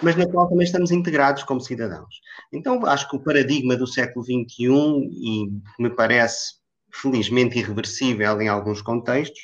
mas 0.02 0.16
na 0.16 0.26
qual 0.26 0.48
também 0.48 0.64
estamos 0.64 0.90
integrados 0.90 1.42
como 1.42 1.60
cidadãos. 1.60 2.20
Então, 2.52 2.84
acho 2.86 3.08
que 3.08 3.16
o 3.16 3.22
paradigma 3.22 3.76
do 3.76 3.86
século 3.86 4.24
XXI, 4.24 4.68
e 5.12 5.48
me 5.78 5.90
parece 5.90 6.60
felizmente 6.92 7.58
irreversível 7.58 8.40
em 8.40 8.48
alguns 8.48 8.82
contextos, 8.82 9.40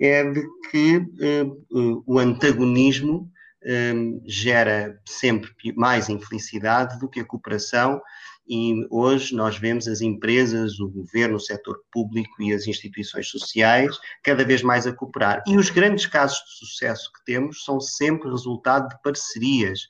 é 0.00 0.24
de 0.24 0.42
que 0.70 0.96
uh, 0.98 2.02
o 2.06 2.18
antagonismo 2.18 3.30
um, 3.64 4.22
gera 4.26 5.00
sempre 5.06 5.50
mais 5.74 6.08
infelicidade 6.08 6.98
do 6.98 7.08
que 7.08 7.20
a 7.20 7.24
cooperação 7.24 8.00
e 8.46 8.86
hoje 8.90 9.34
nós 9.34 9.56
vemos 9.56 9.88
as 9.88 10.00
empresas, 10.00 10.78
o 10.78 10.88
governo, 10.88 11.36
o 11.36 11.40
setor 11.40 11.80
público 11.90 12.42
e 12.42 12.52
as 12.52 12.66
instituições 12.66 13.28
sociais 13.28 13.96
cada 14.22 14.44
vez 14.44 14.62
mais 14.62 14.86
a 14.86 14.92
cooperar. 14.92 15.42
E 15.46 15.56
os 15.56 15.70
grandes 15.70 16.06
casos 16.06 16.38
de 16.38 16.58
sucesso 16.58 17.10
que 17.12 17.24
temos 17.24 17.64
são 17.64 17.80
sempre 17.80 18.28
resultado 18.28 18.88
de 18.88 19.00
parcerias 19.02 19.80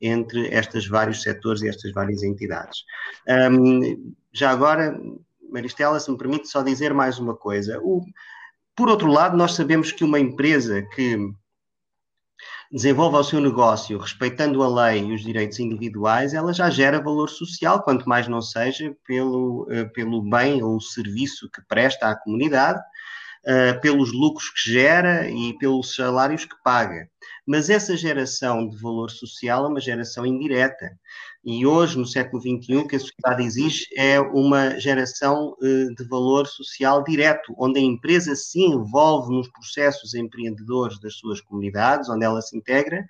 entre 0.00 0.46
estes 0.48 0.86
vários 0.86 1.22
setores 1.22 1.62
e 1.62 1.68
estas 1.68 1.92
várias 1.92 2.22
entidades. 2.22 2.84
Um, 3.28 4.14
já 4.32 4.50
agora, 4.50 4.96
Maristela, 5.50 5.98
se 5.98 6.10
me 6.10 6.18
permite 6.18 6.48
só 6.48 6.62
dizer 6.62 6.94
mais 6.94 7.18
uma 7.18 7.34
coisa. 7.34 7.80
O, 7.82 8.04
por 8.76 8.88
outro 8.88 9.08
lado, 9.08 9.36
nós 9.36 9.54
sabemos 9.54 9.90
que 9.90 10.04
uma 10.04 10.20
empresa 10.20 10.82
que 10.94 11.16
desenvolva 12.74 13.20
o 13.20 13.24
seu 13.24 13.40
negócio 13.40 13.96
respeitando 13.96 14.60
a 14.60 14.88
lei 14.88 15.04
e 15.04 15.14
os 15.14 15.22
direitos 15.22 15.60
individuais, 15.60 16.34
ela 16.34 16.52
já 16.52 16.68
gera 16.68 17.00
valor 17.00 17.30
social, 17.30 17.84
quanto 17.84 18.08
mais 18.08 18.26
não 18.26 18.42
seja 18.42 18.92
pelo, 19.06 19.62
uh, 19.70 19.88
pelo 19.92 20.20
bem 20.28 20.60
ou 20.60 20.80
serviço 20.80 21.48
que 21.48 21.62
presta 21.68 22.08
à 22.08 22.16
comunidade, 22.16 22.80
uh, 22.80 23.80
pelos 23.80 24.12
lucros 24.12 24.50
que 24.50 24.72
gera 24.72 25.30
e 25.30 25.56
pelos 25.56 25.94
salários 25.94 26.44
que 26.44 26.56
paga. 26.64 27.08
Mas 27.46 27.70
essa 27.70 27.96
geração 27.96 28.68
de 28.68 28.76
valor 28.76 29.08
social 29.08 29.66
é 29.66 29.68
uma 29.68 29.80
geração 29.80 30.26
indireta. 30.26 30.98
E 31.46 31.66
hoje, 31.66 31.98
no 31.98 32.06
século 32.06 32.40
XXI, 32.40 32.88
que 32.88 32.96
a 32.96 33.00
sociedade 33.00 33.42
exige 33.44 33.86
é 33.94 34.18
uma 34.18 34.80
geração 34.80 35.54
eh, 35.62 35.88
de 35.94 36.02
valor 36.08 36.46
social 36.46 37.04
direto, 37.04 37.54
onde 37.58 37.78
a 37.78 37.82
empresa 37.82 38.34
se 38.34 38.60
envolve 38.60 39.30
nos 39.30 39.46
processos 39.48 40.14
empreendedores 40.14 40.98
das 41.00 41.16
suas 41.16 41.42
comunidades, 41.42 42.08
onde 42.08 42.24
ela 42.24 42.40
se 42.40 42.56
integra 42.56 43.04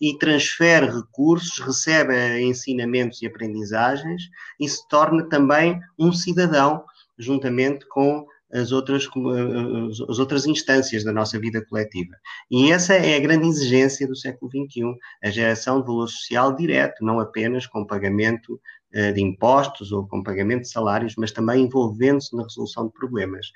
e 0.00 0.18
transfere 0.18 0.86
recursos, 0.86 1.60
recebe 1.60 2.40
ensinamentos 2.40 3.22
e 3.22 3.26
aprendizagens 3.26 4.22
e 4.58 4.68
se 4.68 4.86
torna 4.88 5.22
também 5.28 5.78
um 5.96 6.12
cidadão, 6.12 6.82
juntamente 7.16 7.86
com 7.86 8.26
as 8.52 8.72
outras, 8.72 9.04
eh, 9.06 10.02
as 10.08 10.18
outras 10.18 10.46
instâncias 10.46 11.04
da 11.04 11.12
nossa 11.12 11.38
vida 11.38 11.64
coletiva. 11.66 12.14
E 12.50 12.70
essa 12.70 12.94
é 12.94 13.16
a 13.16 13.20
grande 13.20 13.46
exigência 13.48 14.06
do 14.06 14.16
século 14.16 14.50
XXI, 14.50 14.94
a 15.22 15.30
geração 15.30 15.80
de 15.80 15.86
valor 15.86 16.08
social 16.08 16.54
direto, 16.54 17.04
não 17.04 17.18
apenas 17.18 17.66
com 17.66 17.84
pagamento 17.84 18.60
eh, 18.92 19.12
de 19.12 19.20
impostos 19.20 19.92
ou 19.92 20.06
com 20.06 20.22
pagamento 20.22 20.62
de 20.62 20.70
salários, 20.70 21.14
mas 21.16 21.32
também 21.32 21.64
envolvendo-se 21.64 22.34
na 22.36 22.44
resolução 22.44 22.86
de 22.86 22.92
problemas. 22.92 23.48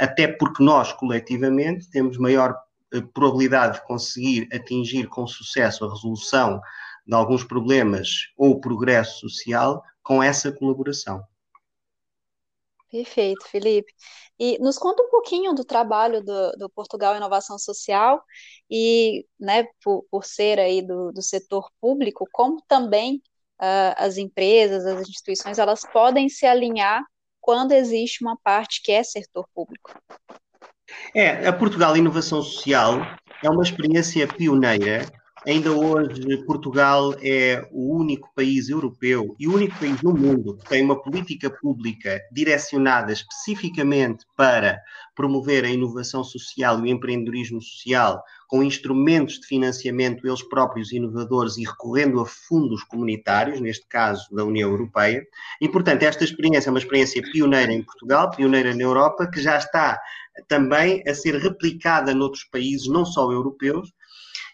Até 0.00 0.26
porque 0.26 0.62
nós, 0.62 0.92
coletivamente, 0.92 1.90
temos 1.90 2.16
maior 2.18 2.56
eh, 2.92 3.02
probabilidade 3.12 3.74
de 3.78 3.86
conseguir 3.86 4.48
atingir 4.52 5.06
com 5.08 5.26
sucesso 5.26 5.84
a 5.84 5.90
resolução 5.90 6.60
de 7.06 7.14
alguns 7.14 7.44
problemas 7.44 8.08
ou 8.36 8.52
o 8.52 8.60
progresso 8.60 9.28
social 9.28 9.82
com 10.02 10.22
essa 10.22 10.50
colaboração. 10.50 11.22
Perfeito, 12.90 13.46
Felipe. 13.48 13.92
E 14.38 14.58
nos 14.60 14.78
conta 14.78 15.02
um 15.02 15.10
pouquinho 15.10 15.52
do 15.52 15.64
trabalho 15.64 16.22
do, 16.22 16.52
do 16.52 16.70
Portugal 16.70 17.16
Inovação 17.16 17.58
Social 17.58 18.22
e, 18.70 19.26
né, 19.38 19.66
por, 19.82 20.04
por 20.10 20.24
ser 20.24 20.58
aí 20.58 20.80
do, 20.80 21.12
do 21.12 21.20
setor 21.20 21.68
público, 21.80 22.26
como 22.32 22.62
também 22.66 23.16
uh, 23.60 23.94
as 23.96 24.16
empresas, 24.16 24.86
as 24.86 25.08
instituições, 25.08 25.58
elas 25.58 25.82
podem 25.92 26.28
se 26.28 26.46
alinhar 26.46 27.04
quando 27.40 27.72
existe 27.72 28.24
uma 28.24 28.36
parte 28.42 28.82
que 28.82 28.92
é 28.92 29.02
setor 29.02 29.46
público. 29.54 29.92
É, 31.14 31.46
a 31.46 31.52
Portugal 31.52 31.96
Inovação 31.96 32.42
Social 32.42 33.00
é 33.42 33.50
uma 33.50 33.62
experiência 33.62 34.26
pioneira 34.26 35.06
Ainda 35.46 35.72
hoje, 35.72 36.44
Portugal 36.44 37.14
é 37.22 37.66
o 37.70 37.96
único 37.96 38.28
país 38.34 38.68
europeu 38.68 39.36
e 39.38 39.46
o 39.46 39.54
único 39.54 39.78
país 39.78 40.02
no 40.02 40.12
mundo 40.12 40.56
que 40.56 40.68
tem 40.68 40.82
uma 40.82 41.00
política 41.00 41.48
pública 41.48 42.20
direcionada 42.32 43.12
especificamente 43.12 44.26
para 44.36 44.80
promover 45.14 45.64
a 45.64 45.68
inovação 45.68 46.24
social 46.24 46.78
e 46.78 46.82
o 46.82 46.86
empreendedorismo 46.86 47.62
social, 47.62 48.22
com 48.48 48.62
instrumentos 48.62 49.38
de 49.40 49.46
financiamento 49.46 50.26
eles 50.26 50.42
próprios 50.42 50.92
inovadores 50.92 51.56
e 51.56 51.64
recorrendo 51.64 52.20
a 52.20 52.26
fundos 52.26 52.82
comunitários, 52.84 53.60
neste 53.60 53.86
caso 53.86 54.26
da 54.32 54.44
União 54.44 54.70
Europeia. 54.70 55.24
E, 55.60 55.68
portanto, 55.68 56.02
esta 56.02 56.24
experiência 56.24 56.68
é 56.68 56.72
uma 56.72 56.78
experiência 56.78 57.22
pioneira 57.22 57.72
em 57.72 57.82
Portugal, 57.82 58.30
pioneira 58.30 58.74
na 58.74 58.82
Europa, 58.82 59.28
que 59.30 59.40
já 59.40 59.56
está 59.56 59.98
também 60.46 61.02
a 61.06 61.14
ser 61.14 61.36
replicada 61.36 62.14
noutros 62.14 62.44
países, 62.44 62.88
não 62.88 63.04
só 63.04 63.30
europeus, 63.30 63.92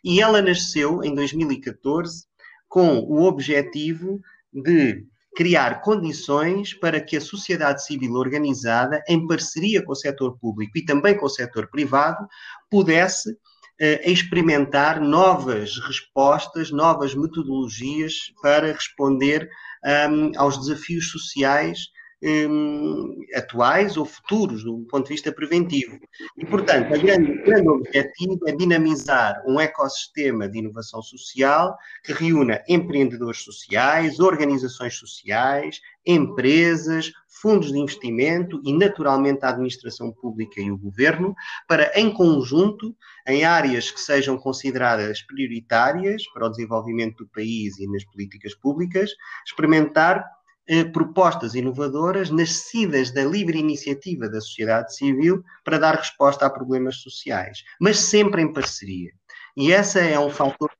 e 0.04 0.20
ela 0.20 0.42
nasceu 0.42 1.02
em 1.02 1.14
2014 1.14 2.26
com 2.68 2.99
o 2.99 3.23
objetivo 3.23 4.20
de 4.52 5.06
criar 5.34 5.80
condições 5.80 6.75
para 6.75 7.00
que 7.00 7.16
a 7.16 7.20
sociedade 7.20 7.84
civil 7.84 8.12
organizada, 8.14 9.02
em 9.08 9.26
parceria 9.26 9.82
com 9.82 9.92
o 9.92 9.96
setor 9.96 10.38
público 10.38 10.78
e 10.78 10.84
também 10.84 11.16
com 11.16 11.26
o 11.26 11.30
setor 11.30 11.68
privado, 11.70 12.28
pudesse 12.70 13.37
eh, 13.80 14.08
experimentar 14.08 15.00
novas 15.00 15.76
respostas, 15.78 16.70
novas 16.70 17.14
metodologias 17.14 18.14
para 18.40 18.73
responder 18.73 19.49
um, 19.84 20.30
aos 20.37 20.58
desafios 20.58 21.11
sociais 21.11 21.88
um, 22.25 23.21
atuais 23.35 23.97
ou 23.97 24.04
futuros, 24.07 24.64
do 24.64 24.78
ponto 24.88 25.04
de 25.04 25.12
vista 25.12 25.31
preventivo. 25.31 25.99
E, 26.38 26.47
portanto, 26.47 26.95
o 26.95 27.00
grande, 27.00 27.43
grande 27.43 27.69
objetivo 27.69 28.40
é 28.47 28.52
dinamizar 28.52 29.43
um 29.47 29.61
ecossistema 29.61 30.49
de 30.49 30.59
inovação 30.59 31.02
social 31.02 31.76
que 32.02 32.12
reúna 32.12 32.62
empreendedores 32.66 33.43
sociais, 33.43 34.21
organizações 34.21 34.95
sociais, 34.97 35.81
empresas, 36.07 37.12
fundos 37.28 37.73
de 37.73 37.78
investimento 37.78 38.61
e, 38.64 38.73
naturalmente, 38.73 39.45
a 39.45 39.50
administração 39.50 40.11
pública 40.11 40.61
e 40.61 40.71
o 40.71 40.78
governo, 40.78 41.35
para, 41.69 41.93
em 41.99 42.11
conjunto, 42.11 42.97
em 43.26 43.45
áreas 43.45 43.90
que 43.90 44.00
sejam 44.00 44.38
consideradas 44.38 45.21
prioritárias 45.23 46.23
para 46.33 46.47
o 46.47 46.50
desenvolvimento 46.50 47.25
do 47.25 47.28
país 47.28 47.78
e 47.78 47.87
nas 47.87 48.04
políticas 48.04 48.54
públicas, 48.54 49.11
experimentar 49.47 50.25
eh, 50.68 50.85
propostas 50.85 51.54
inovadoras 51.54 52.30
nascidas 52.30 53.11
da 53.11 53.25
livre 53.25 53.59
iniciativa 53.59 54.28
da 54.28 54.40
sociedade 54.40 54.94
civil 54.97 55.42
para 55.64 55.78
dar 55.78 55.97
resposta 55.97 56.47
a 56.47 56.50
problemas 56.50 56.97
sociais, 56.97 57.62
mas 57.80 57.99
sempre 57.99 58.42
em 58.42 58.52
parceria. 58.52 59.11
E 59.56 59.73
essa 59.73 60.00
é 60.00 60.18
um 60.18 60.30
fator 60.30 60.71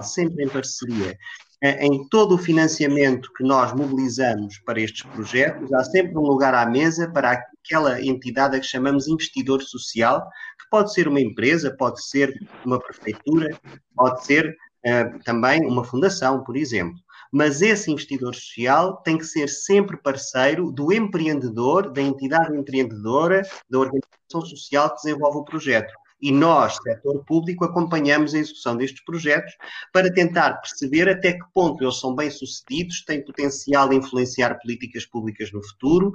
sempre 0.00 0.44
em 0.44 0.48
parceria 0.48 1.16
em 1.80 2.06
todo 2.08 2.34
o 2.34 2.38
financiamento 2.38 3.32
que 3.32 3.42
nós 3.42 3.72
mobilizamos 3.72 4.58
para 4.58 4.80
estes 4.80 5.02
projetos, 5.02 5.72
há 5.72 5.82
sempre 5.82 6.16
um 6.18 6.22
lugar 6.22 6.54
à 6.54 6.66
mesa 6.66 7.10
para 7.10 7.32
aquela 7.32 8.02
entidade 8.02 8.56
a 8.56 8.60
que 8.60 8.66
chamamos 8.66 9.08
investidor 9.08 9.62
social, 9.62 10.28
que 10.60 10.68
pode 10.70 10.92
ser 10.92 11.08
uma 11.08 11.20
empresa, 11.20 11.74
pode 11.74 12.04
ser 12.04 12.34
uma 12.66 12.78
prefeitura, 12.78 13.48
pode 13.96 14.24
ser 14.26 14.54
uh, 14.86 15.18
também 15.24 15.64
uma 15.64 15.84
fundação, 15.84 16.44
por 16.44 16.56
exemplo. 16.56 16.98
Mas 17.32 17.62
esse 17.62 17.90
investidor 17.90 18.34
social 18.34 18.98
tem 18.98 19.18
que 19.18 19.24
ser 19.24 19.48
sempre 19.48 19.96
parceiro 19.96 20.70
do 20.70 20.92
empreendedor, 20.92 21.92
da 21.92 22.02
entidade 22.02 22.56
empreendedora, 22.56 23.42
da 23.68 23.78
organização 23.78 24.40
social 24.42 24.90
que 24.90 25.02
desenvolve 25.02 25.38
o 25.38 25.44
projeto 25.44 25.92
e 26.24 26.32
nós, 26.32 26.76
setor 26.82 27.22
público, 27.26 27.66
acompanhamos 27.66 28.34
a 28.34 28.38
execução 28.38 28.74
destes 28.78 29.04
projetos 29.04 29.52
para 29.92 30.10
tentar 30.10 30.54
perceber 30.54 31.06
até 31.06 31.34
que 31.34 31.44
ponto 31.52 31.84
eles 31.84 32.00
são 32.00 32.14
bem-sucedidos, 32.14 33.04
têm 33.04 33.22
potencial 33.22 33.90
de 33.90 33.96
influenciar 33.96 34.58
políticas 34.58 35.04
públicas 35.04 35.52
no 35.52 35.62
futuro 35.62 36.12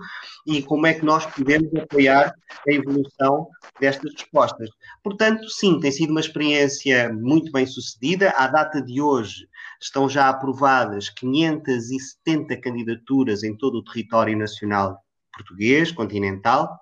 e 0.47 0.63
como 0.63 0.87
é 0.87 0.95
que 0.95 1.05
nós 1.05 1.27
podemos 1.27 1.71
apoiar 1.75 2.33
a 2.67 2.73
evolução 2.73 3.47
destas 3.79 4.11
respostas. 4.13 4.71
Portanto, 5.03 5.47
sim, 5.47 5.79
tem 5.79 5.91
sido 5.91 6.09
uma 6.09 6.21
experiência 6.21 7.13
muito 7.13 7.51
bem-sucedida. 7.51 8.31
À 8.31 8.47
data 8.47 8.81
de 8.81 8.99
hoje, 8.99 9.47
estão 9.81 10.09
já 10.09 10.29
aprovadas 10.29 11.09
570 11.09 12.57
candidaturas 12.57 13.43
em 13.43 13.55
todo 13.55 13.79
o 13.79 13.83
território 13.83 14.37
nacional 14.37 15.03
português, 15.33 15.91
continental. 15.91 16.79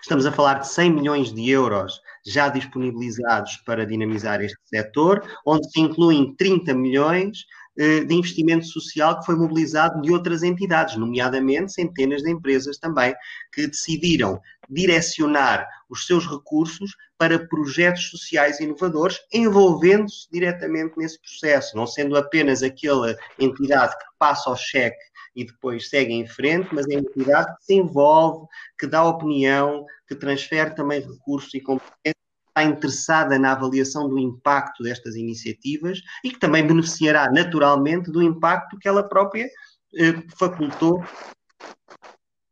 Estamos 0.00 0.24
a 0.26 0.32
falar 0.32 0.60
de 0.60 0.68
100 0.68 0.92
milhões 0.92 1.32
de 1.32 1.50
euros 1.50 2.00
já 2.24 2.48
disponibilizados 2.48 3.56
para 3.58 3.86
dinamizar 3.86 4.40
este 4.40 4.58
setor, 4.64 5.24
onde 5.44 5.68
se 5.70 5.80
incluem 5.80 6.34
30 6.36 6.74
milhões 6.74 7.44
de 7.76 8.14
investimento 8.14 8.64
social 8.66 9.18
que 9.18 9.26
foi 9.26 9.36
mobilizado 9.36 10.00
de 10.00 10.10
outras 10.12 10.42
entidades, 10.42 10.96
nomeadamente 10.96 11.72
centenas 11.72 12.22
de 12.22 12.30
empresas 12.30 12.78
também, 12.78 13.14
que 13.52 13.66
decidiram 13.66 14.40
direcionar 14.68 15.66
os 15.88 16.06
seus 16.06 16.26
recursos 16.26 16.96
para 17.18 17.46
projetos 17.46 18.10
sociais 18.10 18.60
inovadores, 18.60 19.18
envolvendo-se 19.32 20.28
diretamente 20.30 20.94
nesse 20.96 21.20
processo, 21.20 21.76
não 21.76 21.86
sendo 21.86 22.16
apenas 22.16 22.62
aquela 22.62 23.14
entidade 23.38 23.96
que 23.96 24.04
passa 24.18 24.50
o 24.50 24.56
cheque 24.56 24.96
e 25.34 25.44
depois 25.44 25.88
segue 25.90 26.14
em 26.14 26.26
frente, 26.26 26.68
mas 26.72 26.88
é 26.88 26.96
a 26.96 26.98
entidade 26.98 27.54
que 27.58 27.64
se 27.64 27.74
envolve, 27.74 28.46
que 28.78 28.86
dá 28.86 29.04
opinião, 29.04 29.84
que 30.08 30.14
transfere 30.14 30.74
também 30.74 31.00
recursos 31.00 31.52
e 31.54 31.60
competências, 31.60 32.16
interessada 32.64 33.38
na 33.38 33.52
avaliação 33.52 34.08
do 34.08 34.18
impacto 34.18 34.82
destas 34.82 35.14
iniciativas 35.14 36.00
e 36.24 36.30
que 36.30 36.38
também 36.38 36.66
beneficiará 36.66 37.30
naturalmente 37.30 38.10
do 38.10 38.22
impacto 38.22 38.78
que 38.78 38.88
ela 38.88 39.08
própria 39.08 39.48
eh, 39.94 40.22
facultou 40.38 41.02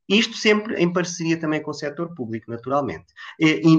isto 0.08 0.36
sempre 0.36 0.76
em 0.76 0.92
parceria 0.92 1.38
também 1.38 1.62
com 1.62 1.70
o 1.70 1.74
setor 1.74 2.14
público, 2.14 2.50
naturalmente. 2.50 3.06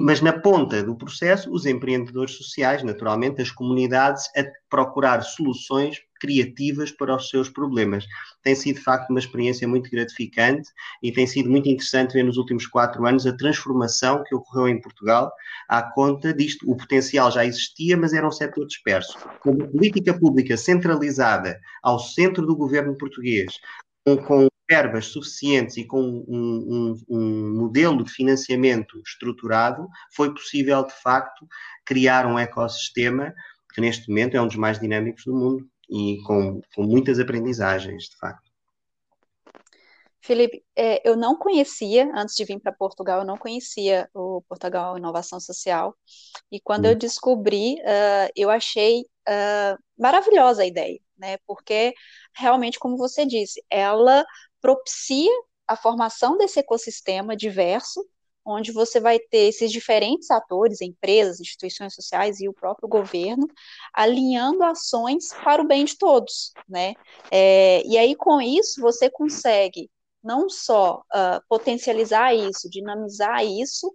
Mas 0.02 0.22
na 0.22 0.34
ponta 0.34 0.82
do 0.84 0.98
processo, 0.98 1.52
os 1.52 1.66
empreendedores 1.66 2.36
sociais, 2.36 2.84
naturalmente, 2.84 3.42
as 3.42 3.52
comunidades, 3.52 4.26
a 4.36 4.44
procurar 4.70 5.22
soluções 5.22 5.98
criativas 6.20 6.92
para 6.92 7.16
os 7.16 7.30
seus 7.30 7.50
problemas. 7.50 8.06
Tem 8.42 8.56
sido, 8.56 8.78
de 8.78 8.84
facto, 8.84 9.10
uma 9.10 9.20
experiência 9.20 9.68
muito 9.68 9.92
gratificante 9.92 10.70
e 11.04 11.12
tem 11.12 11.28
sido 11.28 11.50
muito 11.50 11.70
interessante 11.70 12.14
ver 12.14 12.24
nos 12.24 12.38
últimos 12.38 12.66
quatro 12.66 13.06
anos 13.06 13.28
a 13.28 13.36
transformação 13.36 14.24
que 14.24 14.34
ocorreu 14.34 14.68
em 14.68 14.82
Portugal 14.82 15.32
à 15.70 15.84
conta 15.84 16.34
disto. 16.34 16.70
O 16.70 16.76
potencial 16.76 17.30
já 17.30 17.46
existia, 17.46 17.96
mas 17.96 18.14
era 18.14 18.28
um 18.28 18.32
setor 18.32 18.66
disperso. 18.66 19.20
Com 19.42 19.52
uma 19.52 19.68
política 19.68 20.18
pública 20.18 20.58
centralizada 20.58 21.60
ao 21.84 22.00
centro 22.00 22.46
do 22.46 22.56
governo 22.56 22.98
português, 22.98 23.60
com 24.26 24.48
verbas 24.70 25.08
suficientes 25.08 25.78
e 25.78 25.86
com 25.86 26.02
um, 26.02 26.26
um, 26.28 26.96
um, 27.10 27.56
modelo 27.56 28.04
de 28.04 28.12
financiamento 28.12 29.00
estruturado, 29.06 29.88
foi 30.14 30.34
possível, 30.34 30.84
de 30.84 30.94
facto, 31.02 31.48
criar 31.86 32.26
um 32.26 32.40
ecossistema 32.40 33.34
que 33.74 33.82
neste 33.82 34.08
momento 34.10 34.36
é 34.36 34.42
um 34.42 34.48
dos 34.48 34.56
mais 34.56 34.80
dinâmicos 34.80 35.26
do 35.26 35.36
mundo 35.36 35.68
e 35.90 36.18
com, 36.26 36.62
com 36.74 36.84
muitas 36.84 37.20
aprendizagens, 37.20 38.06
de 38.06 38.18
facto. 38.18 38.46
Felipe, 40.26 40.64
é, 40.76 41.08
eu 41.08 41.16
não 41.16 41.38
conhecia, 41.38 42.12
antes 42.16 42.36
de 42.36 42.44
vir 42.46 42.60
para 42.60 42.72
Portugal, 42.72 43.20
eu 43.20 43.26
não 43.26 43.38
conhecia 43.38 44.10
o 44.12 44.42
Portugal 44.50 44.98
Inovação 44.98 45.40
Social, 45.40 45.96
e 46.52 46.60
quando 46.60 46.86
hum. 46.86 46.90
eu 46.90 46.96
descobri, 46.96 47.76
uh, 47.76 48.32
eu 48.36 48.50
achei 48.50 49.02
uh, 49.02 49.78
maravilhosa 49.96 50.64
a 50.64 50.66
ideia, 50.66 51.00
né, 51.16 51.38
porque 51.46 51.94
realmente, 52.36 52.80
como 52.80 52.98
você 52.98 53.24
disse, 53.24 53.64
ela 53.70 54.26
propicia 54.66 55.32
a 55.68 55.76
formação 55.76 56.38
desse 56.38 56.60
ecossistema 56.60 57.36
diverso, 57.36 58.04
onde 58.44 58.72
você 58.72 59.00
vai 59.00 59.20
ter 59.20 59.48
esses 59.50 59.72
diferentes 59.72 60.32
atores, 60.32 60.82
empresas, 60.82 61.40
instituições 61.40 61.94
sociais 61.94 62.40
e 62.40 62.50
o 62.50 62.54
próprio 62.54 62.90
governo, 62.90 63.48
alinhando 63.94 64.64
ações 64.64 65.28
para 65.44 65.62
o 65.62 65.68
bem 65.68 65.86
de 65.86 65.96
todos, 66.00 66.52
né? 66.68 66.96
É, 67.30 67.84
e 67.86 67.96
aí, 67.96 68.16
com 68.16 68.42
isso, 68.42 68.82
você 68.82 69.08
consegue 69.08 69.88
não 70.24 70.50
só 70.50 71.04
uh, 71.14 71.40
potencializar 71.48 72.34
isso, 72.34 72.68
dinamizar 72.68 73.46
isso, 73.46 73.94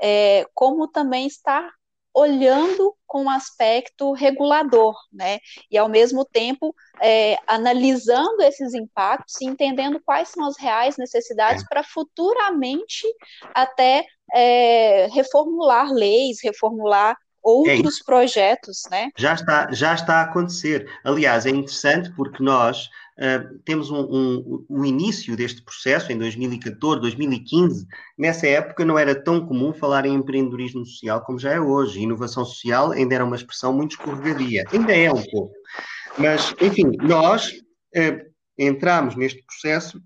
é, 0.00 0.46
como 0.54 0.86
também 0.86 1.26
estar 1.26 1.68
olhando 2.14 2.94
com 3.06 3.24
um 3.24 3.30
aspecto 3.30 4.12
regulador, 4.12 4.94
né? 5.12 5.38
E 5.70 5.78
ao 5.78 5.88
mesmo 5.88 6.24
tempo 6.24 6.74
é, 7.00 7.36
analisando 7.46 8.42
esses 8.42 8.74
impactos 8.74 9.40
e 9.40 9.46
entendendo 9.46 10.00
quais 10.04 10.28
são 10.28 10.46
as 10.46 10.58
reais 10.58 10.96
necessidades 10.96 11.62
é. 11.62 11.66
para 11.68 11.82
futuramente 11.82 13.06
até 13.54 14.04
é, 14.34 15.08
reformular 15.12 15.90
leis, 15.90 16.38
reformular 16.42 17.16
outros 17.42 18.00
é 18.00 18.04
projetos, 18.04 18.82
né? 18.90 19.10
Já 19.16 19.34
está, 19.34 19.72
já 19.72 19.94
está 19.94 20.16
a 20.16 20.22
acontecer. 20.22 20.88
Aliás, 21.04 21.46
é 21.46 21.50
interessante 21.50 22.10
porque 22.14 22.42
nós 22.42 22.88
Uh, 23.12 23.58
temos 23.66 23.90
um, 23.90 24.00
um, 24.00 24.66
um, 24.70 24.84
início 24.86 25.36
deste 25.36 25.62
processo 25.62 26.10
em 26.10 26.16
2014, 26.16 27.00
2015. 27.02 27.86
Nessa 28.16 28.46
época 28.46 28.86
não 28.86 28.98
era 28.98 29.14
tão 29.14 29.46
comum 29.46 29.72
falar 29.72 30.06
em 30.06 30.14
empreendedorismo 30.14 30.84
social 30.86 31.20
como 31.22 31.38
já 31.38 31.52
é 31.52 31.60
hoje. 31.60 32.00
Inovação 32.00 32.42
social 32.42 32.90
ainda 32.92 33.14
era 33.14 33.24
uma 33.24 33.36
expressão 33.36 33.72
muito 33.72 33.92
escorregadia. 33.92 34.64
Ainda 34.72 34.96
é 34.96 35.12
um 35.12 35.22
pouco. 35.22 35.52
Mas, 36.16 36.54
enfim, 36.60 36.90
nós 37.02 37.50
uh, 37.50 38.32
entramos 38.58 39.14
neste 39.14 39.42
processo 39.44 40.00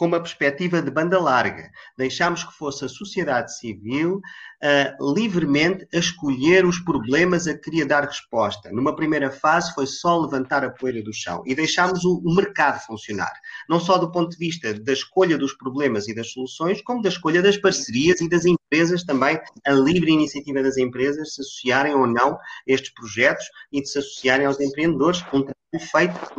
com 0.00 0.06
uma 0.06 0.18
perspectiva 0.18 0.80
de 0.80 0.90
banda 0.90 1.20
larga. 1.20 1.70
Deixámos 1.98 2.42
que 2.42 2.54
fosse 2.54 2.86
a 2.86 2.88
sociedade 2.88 3.54
civil 3.58 4.16
uh, 4.16 5.12
livremente 5.12 5.86
a 5.92 5.98
escolher 5.98 6.64
os 6.64 6.78
problemas 6.78 7.46
a 7.46 7.52
que 7.52 7.60
queria 7.60 7.84
dar 7.84 8.06
resposta. 8.06 8.72
Numa 8.72 8.96
primeira 8.96 9.30
fase 9.30 9.74
foi 9.74 9.86
só 9.86 10.18
levantar 10.18 10.64
a 10.64 10.70
poeira 10.70 11.02
do 11.02 11.12
chão 11.12 11.42
e 11.44 11.54
deixámos 11.54 12.02
o, 12.02 12.18
o 12.24 12.34
mercado 12.34 12.80
funcionar. 12.86 13.30
Não 13.68 13.78
só 13.78 13.98
do 13.98 14.10
ponto 14.10 14.30
de 14.30 14.38
vista 14.38 14.72
da 14.72 14.94
escolha 14.94 15.36
dos 15.36 15.52
problemas 15.52 16.08
e 16.08 16.14
das 16.14 16.32
soluções, 16.32 16.80
como 16.80 17.02
da 17.02 17.10
escolha 17.10 17.42
das 17.42 17.58
parcerias 17.58 18.22
e 18.22 18.28
das 18.30 18.46
empresas 18.46 19.04
também, 19.04 19.38
a 19.66 19.72
livre 19.72 20.10
iniciativa 20.10 20.62
das 20.62 20.78
empresas 20.78 21.34
se 21.34 21.42
associarem 21.42 21.94
ou 21.94 22.06
não 22.06 22.36
a 22.36 22.40
estes 22.66 22.90
projetos 22.94 23.44
e 23.70 23.82
de 23.82 23.88
se 23.90 23.98
associarem 23.98 24.46
aos 24.46 24.58
empreendedores, 24.60 25.22
um 25.30 25.42
trabalho 25.42 25.90
feito 25.90 26.34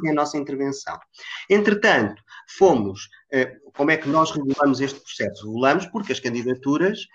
sem 0.00 0.10
a 0.10 0.14
nossa 0.14 0.36
intervenção. 0.36 0.98
Entretanto, 1.48 2.22
fomos 2.56 3.08
como 3.76 3.90
é 3.90 3.96
que 3.96 4.08
nós 4.08 4.30
regulamos 4.30 4.80
este 4.80 5.00
processo? 5.00 5.46
Regulamos 5.46 5.86
porque 5.86 6.12
as 6.12 6.20
candidaturas 6.20 7.06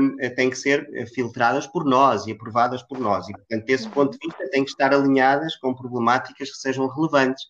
um, 0.00 0.16
têm 0.34 0.50
que 0.50 0.56
ser 0.56 0.88
eh, 0.94 1.06
filtradas 1.06 1.66
por 1.66 1.84
nós 1.84 2.26
e 2.26 2.32
aprovadas 2.32 2.82
por 2.82 2.98
nós. 2.98 3.28
E, 3.28 3.32
portanto, 3.32 3.64
desse 3.64 3.84
uhum. 3.84 3.90
ponto 3.90 4.18
de 4.18 4.26
vista, 4.26 4.50
têm 4.50 4.64
que 4.64 4.70
estar 4.70 4.92
alinhadas 4.92 5.56
com 5.56 5.74
problemáticas 5.74 6.50
que 6.50 6.56
sejam 6.56 6.88
relevantes. 6.88 7.44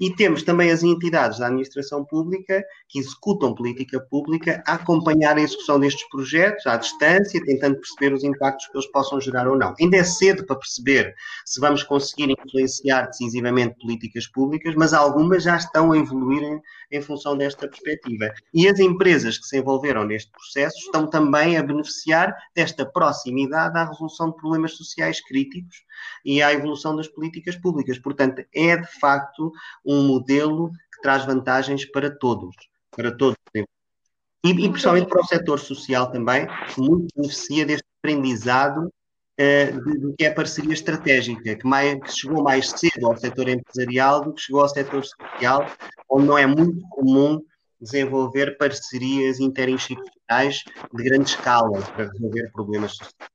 E 0.00 0.14
temos 0.14 0.42
também 0.42 0.70
as 0.70 0.82
entidades 0.82 1.38
da 1.38 1.46
administração 1.46 2.04
pública 2.04 2.64
que 2.88 2.98
executam 2.98 3.54
política 3.54 4.00
pública 4.00 4.62
a 4.66 4.74
acompanhar 4.74 5.36
a 5.36 5.40
execução 5.40 5.78
destes 5.78 6.08
projetos 6.08 6.66
à 6.66 6.76
distância, 6.76 7.44
tentando 7.44 7.78
perceber 7.78 8.14
os 8.14 8.24
impactos 8.24 8.66
que 8.68 8.76
eles 8.76 8.90
possam 8.90 9.20
gerar 9.20 9.48
ou 9.48 9.58
não. 9.58 9.74
Ainda 9.80 9.96
é 9.96 10.04
cedo 10.04 10.46
para 10.46 10.56
perceber 10.56 11.14
se 11.44 11.60
vamos 11.60 11.82
conseguir 11.82 12.30
influenciar 12.30 13.06
decisivamente 13.06 13.76
políticas 13.80 14.26
públicas, 14.28 14.74
mas 14.76 14.92
algumas 14.92 15.42
já 15.42 15.56
estão 15.56 15.92
a 15.92 15.98
evoluir 15.98 16.42
em, 16.42 16.60
em 16.90 17.02
função 17.02 17.36
desta 17.36 17.63
perspectiva. 17.68 18.32
E 18.52 18.68
as 18.68 18.78
empresas 18.78 19.38
que 19.38 19.46
se 19.46 19.58
envolveram 19.58 20.04
neste 20.04 20.30
processo 20.30 20.76
estão 20.78 21.06
também 21.06 21.56
a 21.56 21.62
beneficiar 21.62 22.34
desta 22.54 22.84
proximidade 22.84 23.78
à 23.78 23.84
resolução 23.84 24.30
de 24.30 24.36
problemas 24.36 24.76
sociais 24.76 25.20
críticos 25.20 25.82
e 26.24 26.42
à 26.42 26.52
evolução 26.52 26.96
das 26.96 27.08
políticas 27.08 27.56
públicas. 27.56 27.98
Portanto, 27.98 28.44
é 28.54 28.76
de 28.76 29.00
facto 29.00 29.52
um 29.84 30.06
modelo 30.06 30.70
que 30.70 31.02
traz 31.02 31.24
vantagens 31.24 31.84
para 31.84 32.10
todos, 32.10 32.54
para 32.90 33.10
todos. 33.16 33.36
E, 33.54 34.50
e 34.50 34.70
principalmente 34.70 35.08
para 35.08 35.22
o 35.22 35.26
setor 35.26 35.58
social 35.58 36.10
também, 36.10 36.46
que 36.68 36.80
muito 36.80 37.06
beneficia 37.16 37.64
deste 37.64 37.86
aprendizado 38.02 38.92
uh, 39.40 40.00
do 40.00 40.14
que 40.14 40.24
é 40.24 40.28
a 40.28 40.34
parceria 40.34 40.74
estratégica, 40.74 41.56
que, 41.56 41.66
mais, 41.66 41.98
que 42.00 42.12
chegou 42.12 42.42
mais 42.42 42.68
cedo 42.70 43.06
ao 43.06 43.16
setor 43.16 43.48
empresarial 43.48 44.22
do 44.22 44.34
que 44.34 44.42
chegou 44.42 44.60
ao 44.60 44.68
setor 44.68 45.04
social, 45.04 45.66
onde 46.10 46.26
não 46.26 46.38
é 46.38 46.46
muito 46.46 46.86
comum 46.90 47.42
desenvolver 47.84 48.56
parcerias 48.56 49.38
interinstitucionais 49.38 50.64
de 50.92 51.04
grande 51.04 51.30
escala 51.30 51.80
para 51.82 52.10
resolver 52.10 52.50
problemas 52.52 52.92
sociais. 52.96 53.30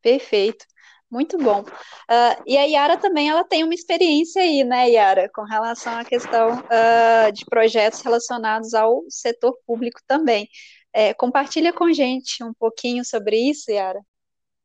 Perfeito. 0.00 0.64
Muito 1.10 1.36
bom. 1.38 1.62
Uh, 1.62 2.42
e 2.46 2.56
a 2.56 2.62
Yara 2.62 2.96
também 2.96 3.28
ela 3.28 3.42
tem 3.42 3.64
uma 3.64 3.74
experiência 3.74 4.42
aí, 4.42 4.62
né, 4.62 4.90
Yara, 4.90 5.28
com 5.34 5.42
relação 5.42 5.98
à 5.98 6.04
questão 6.04 6.60
uh, 6.60 7.32
de 7.32 7.44
projetos 7.46 8.00
relacionados 8.00 8.74
ao 8.74 9.02
setor 9.08 9.58
público 9.66 10.00
também. 10.06 10.48
É, 10.92 11.12
compartilha 11.12 11.72
com 11.72 11.84
a 11.84 11.92
gente 11.92 12.44
um 12.44 12.54
pouquinho 12.54 13.04
sobre 13.04 13.36
isso, 13.36 13.72
Yara. 13.72 14.00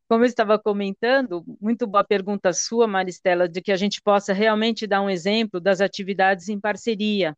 Como 0.08 0.24
eu 0.24 0.28
estava 0.28 0.60
comentando, 0.60 1.44
muito 1.60 1.88
boa 1.88 2.04
pergunta 2.04 2.54
sua, 2.54 2.86
Maristela, 2.86 3.50
de 3.50 3.60
que 3.60 3.72
a 3.72 3.76
gente 3.76 4.00
possa 4.00 4.32
realmente 4.32 4.86
dar 4.86 5.02
um 5.02 5.10
exemplo 5.10 5.60
das 5.60 5.82
atividades 5.82 6.48
em 6.48 6.60
parceria. 6.60 7.36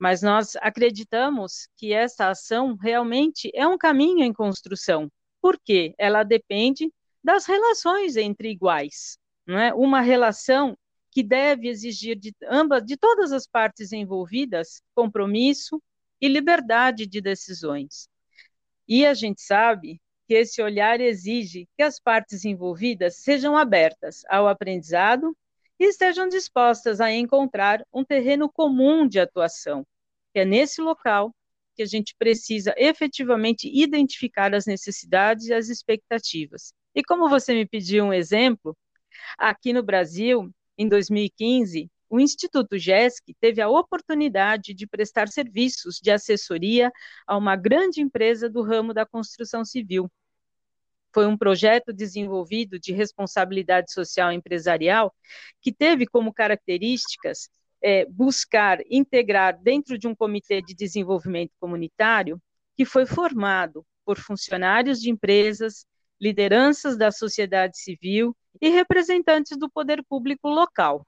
Mas 0.00 0.22
nós 0.22 0.56
acreditamos 0.56 1.68
que 1.76 1.92
essa 1.92 2.30
ação 2.30 2.74
realmente 2.74 3.50
é 3.54 3.66
um 3.66 3.76
caminho 3.76 4.24
em 4.24 4.32
construção, 4.32 5.12
porque 5.42 5.94
ela 5.98 6.22
depende 6.22 6.90
das 7.22 7.44
relações 7.44 8.16
entre 8.16 8.50
iguais, 8.50 9.18
não 9.46 9.58
é? 9.58 9.74
Uma 9.74 10.00
relação 10.00 10.74
que 11.10 11.22
deve 11.22 11.68
exigir 11.68 12.16
de 12.18 12.34
ambas, 12.48 12.82
de 12.82 12.96
todas 12.96 13.30
as 13.30 13.46
partes 13.46 13.92
envolvidas, 13.92 14.80
compromisso 14.94 15.82
e 16.18 16.28
liberdade 16.28 17.06
de 17.06 17.20
decisões. 17.20 18.08
E 18.88 19.04
a 19.04 19.12
gente 19.12 19.42
sabe 19.42 20.00
que 20.26 20.34
esse 20.34 20.62
olhar 20.62 20.98
exige 21.00 21.68
que 21.76 21.82
as 21.82 22.00
partes 22.00 22.44
envolvidas 22.46 23.16
sejam 23.16 23.54
abertas 23.54 24.22
ao 24.30 24.48
aprendizado 24.48 25.36
e 25.80 25.86
estejam 25.86 26.28
dispostas 26.28 27.00
a 27.00 27.10
encontrar 27.10 27.84
um 27.92 28.04
terreno 28.04 28.48
comum 28.48 29.08
de 29.08 29.18
atuação, 29.18 29.84
que 30.32 30.40
é 30.40 30.44
nesse 30.44 30.80
local 30.80 31.34
que 31.74 31.82
a 31.82 31.86
gente 31.86 32.14
precisa 32.18 32.72
efetivamente 32.76 33.68
identificar 33.72 34.54
as 34.54 34.66
necessidades 34.66 35.46
e 35.46 35.54
as 35.54 35.68
expectativas 35.68 36.72
e 36.94 37.02
como 37.02 37.28
você 37.28 37.54
me 37.54 37.66
pediu 37.66 38.04
um 38.04 38.12
exemplo, 38.12 38.76
aqui 39.38 39.72
no 39.72 39.82
Brasil, 39.82 40.50
em 40.76 40.88
2015, 40.88 41.88
o 42.08 42.18
Instituto 42.18 42.76
GESC 42.76 43.34
teve 43.40 43.60
a 43.60 43.68
oportunidade 43.68 44.74
de 44.74 44.86
prestar 44.86 45.28
serviços 45.28 46.00
de 46.02 46.10
assessoria 46.10 46.90
a 47.26 47.36
uma 47.36 47.54
grande 47.54 48.00
empresa 48.00 48.50
do 48.50 48.62
ramo 48.62 48.92
da 48.92 49.06
construção 49.06 49.64
civil. 49.64 50.10
Foi 51.12 51.26
um 51.26 51.36
projeto 51.36 51.92
desenvolvido 51.92 52.78
de 52.78 52.92
responsabilidade 52.92 53.92
social 53.92 54.32
empresarial 54.32 55.14
que 55.60 55.72
teve 55.72 56.06
como 56.06 56.32
características 56.32 57.48
é, 57.82 58.04
buscar 58.06 58.78
integrar 58.90 59.58
dentro 59.60 59.98
de 59.98 60.06
um 60.06 60.14
comitê 60.14 60.60
de 60.60 60.74
desenvolvimento 60.74 61.52
comunitário 61.58 62.40
que 62.76 62.84
foi 62.84 63.06
formado 63.06 63.84
por 64.04 64.18
funcionários 64.18 65.00
de 65.00 65.10
empresas, 65.10 65.86
lideranças 66.20 66.96
da 66.96 67.10
sociedade 67.10 67.78
civil 67.78 68.36
e 68.60 68.68
representantes 68.68 69.56
do 69.56 69.70
poder 69.70 70.04
público 70.08 70.48
local. 70.48 71.06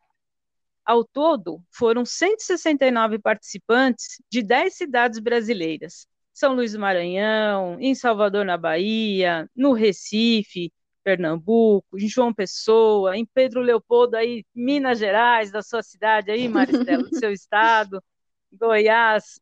Ao 0.84 1.04
todo, 1.04 1.62
foram 1.70 2.04
169 2.04 3.18
participantes 3.18 4.20
de 4.30 4.42
10 4.42 4.74
cidades 4.74 5.18
brasileiras. 5.20 6.06
São 6.32 6.54
Luís 6.54 6.72
do 6.72 6.78
Maranhão, 6.78 7.78
em 7.78 7.94
Salvador, 7.94 8.44
na 8.44 8.56
Bahia, 8.56 9.48
no 9.54 9.72
Recife, 9.72 10.72
Pernambuco, 11.04 11.98
em 11.98 12.08
João 12.08 12.32
Pessoa, 12.32 13.16
em 13.16 13.26
Pedro 13.26 13.60
Leopoldo, 13.60 14.16
aí, 14.16 14.44
Minas 14.54 14.98
Gerais, 14.98 15.50
da 15.50 15.62
sua 15.62 15.82
cidade 15.82 16.30
aí, 16.30 16.48
Maristela, 16.48 17.02
do 17.02 17.14
seu 17.18 17.32
estado, 17.32 18.02
Goiás, 18.52 19.40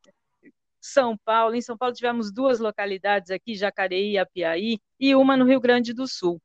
são 0.81 1.16
Paulo. 1.18 1.55
Em 1.55 1.61
São 1.61 1.76
Paulo 1.76 1.94
tivemos 1.94 2.33
duas 2.33 2.59
localidades 2.59 3.31
aqui, 3.31 3.55
Jacareí 3.55 4.12
e 4.12 4.18
Apiaí, 4.18 4.79
e 4.98 5.14
uma 5.14 5.37
no 5.37 5.44
Rio 5.44 5.61
Grande 5.61 5.92
do 5.92 6.09
Sul. 6.09 6.40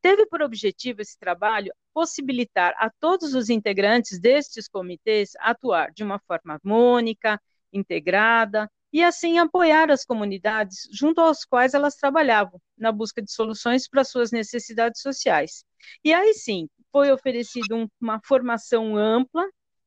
Teve 0.00 0.26
por 0.26 0.42
objetivo 0.42 1.00
esse 1.00 1.18
trabalho 1.18 1.72
possibilitar 1.92 2.72
a 2.76 2.88
todos 3.00 3.34
os 3.34 3.50
integrantes 3.50 4.20
destes 4.20 4.68
comitês 4.68 5.32
atuar 5.40 5.90
de 5.90 6.04
uma 6.04 6.20
forma 6.20 6.54
harmônica, 6.54 7.40
integrada 7.72 8.70
e 8.92 9.02
assim 9.02 9.38
apoiar 9.38 9.90
as 9.90 10.04
comunidades 10.04 10.88
junto 10.92 11.20
às 11.20 11.44
quais 11.44 11.74
elas 11.74 11.96
trabalhavam 11.96 12.60
na 12.76 12.90
busca 12.90 13.22
de 13.22 13.30
soluções 13.32 13.88
para 13.88 14.04
suas 14.04 14.30
necessidades 14.30 15.00
sociais. 15.02 15.64
E 16.04 16.12
aí 16.12 16.34
sim, 16.34 16.68
foi 16.90 17.10
oferecido 17.12 17.88
uma 18.00 18.20
formação 18.24 18.96
ampla 18.96 19.46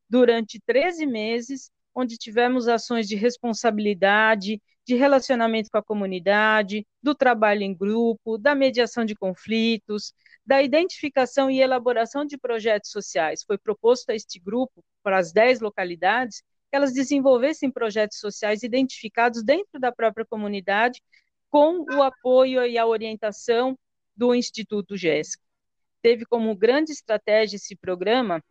durante 0.10 0.60
13 0.66 1.06
meses 1.06 1.72
onde 1.94 2.18
tivemos 2.18 2.68
ações 2.68 3.08
de 3.08 3.16
responsabilidade, 3.16 4.62
de 4.86 4.96
relacionamento 4.96 5.70
com 5.72 5.78
a 5.78 5.84
comunidade, 5.84 6.86
do 7.04 7.14
trabalho 7.14 7.64
em 7.64 7.76
grupo, 7.76 8.38
da 8.38 8.56
mediação 8.56 9.06
de 9.06 9.16
conflitos, 9.16 10.14
da 10.46 10.62
identificação 10.62 11.52
e 11.52 11.62
elaboração 11.62 12.26
de 12.26 12.38
projetos 12.38 12.92
sociais. 12.92 13.44
Foi 13.46 13.58
proposto 13.58 14.10
a 14.10 14.16
este 14.16 14.40
grupo, 14.40 14.84
para 15.04 15.18
as 15.18 15.32
10 15.32 15.60
localidades, 15.60 16.44
elas 16.72 16.94
desenvolvessem 16.94 17.70
projetos 17.72 18.20
sociais 18.20 18.64
identificados 18.64 19.44
dentro 19.44 19.80
da 19.80 19.92
própria 19.92 20.26
comunidade, 20.26 21.02
com 21.50 21.86
o 21.96 22.02
apoio 22.02 22.66
e 22.66 22.78
a 22.78 22.88
orientação 22.88 23.78
do 24.16 24.34
Instituto 24.34 24.96
GESC. 24.96 25.42
Teve 26.02 26.26
como 26.26 26.56
grande 26.56 26.92
estratégia 26.92 27.58
esse 27.58 27.76
programa 27.76 28.42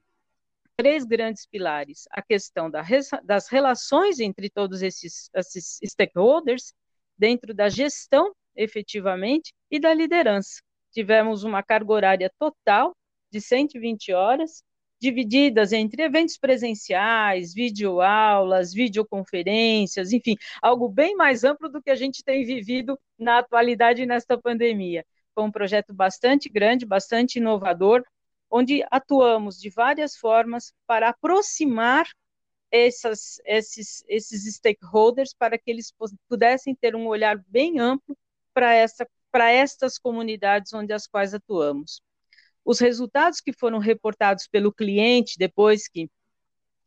três 0.77 1.05
grandes 1.05 1.47
pilares: 1.47 2.05
a 2.11 2.23
questão 2.23 2.71
da, 2.71 2.83
das 3.23 3.49
relações 3.49 4.21
entre 4.21 4.49
todos 4.49 4.83
esses, 4.83 5.31
esses 5.35 5.79
stakeholders, 5.85 6.73
dentro 7.19 7.53
da 7.53 7.69
gestão, 7.69 8.35
efetivamente, 8.57 9.53
e 9.71 9.79
da 9.79 9.93
liderança. 9.93 10.63
Tivemos 10.91 11.45
uma 11.45 11.63
carga 11.63 11.93
horária 11.93 12.33
total 12.39 12.97
de 13.31 13.41
120 13.41 14.13
horas, 14.13 14.63
divididas 15.01 15.73
entre 15.73 16.03
eventos 16.03 16.37
presenciais, 16.37 17.55
videoaulas, 17.55 18.73
videoconferências, 18.73 20.13
enfim, 20.13 20.37
algo 20.63 20.89
bem 20.89 21.17
mais 21.17 21.43
amplo 21.43 21.69
do 21.69 21.83
que 21.83 21.91
a 21.91 21.95
gente 21.95 22.23
tem 22.23 22.45
vivido 22.45 22.99
na 23.19 23.39
atualidade 23.39 24.05
nesta 24.07 24.39
pandemia. 24.39 25.05
Foi 25.35 25.45
um 25.45 25.51
projeto 25.51 25.95
bastante 25.95 26.49
grande, 26.49 26.85
bastante 26.85 27.37
inovador, 27.37 28.05
onde 28.51 28.85
atuamos 28.91 29.59
de 29.61 29.71
várias 29.71 30.17
formas 30.17 30.73
para 30.87 31.09
aproximar 31.09 32.07
essas, 32.71 33.41
esses, 33.45 34.05
esses 34.09 34.55
stakeholders 34.55 35.35
para 35.35 35.59
que 35.59 35.71
eles 35.71 35.93
pudessem 36.29 36.75
ter 36.75 36.95
um 36.95 37.07
olhar 37.07 37.43
bem 37.49 37.79
amplo 37.81 38.17
para 38.53 38.75
essa 38.75 39.07
para 39.31 39.51
estas 39.51 39.97
comunidades 39.97 40.73
onde 40.73 40.93
as 40.93 41.07
quais 41.07 41.33
atuamos. 41.35 42.03
Os 42.65 42.79
resultados 42.79 43.41
que 43.41 43.53
foram 43.53 43.79
reportados 43.79 44.47
pelo 44.47 44.73
cliente 44.73 45.39
depois 45.39 45.89
que 45.89 46.09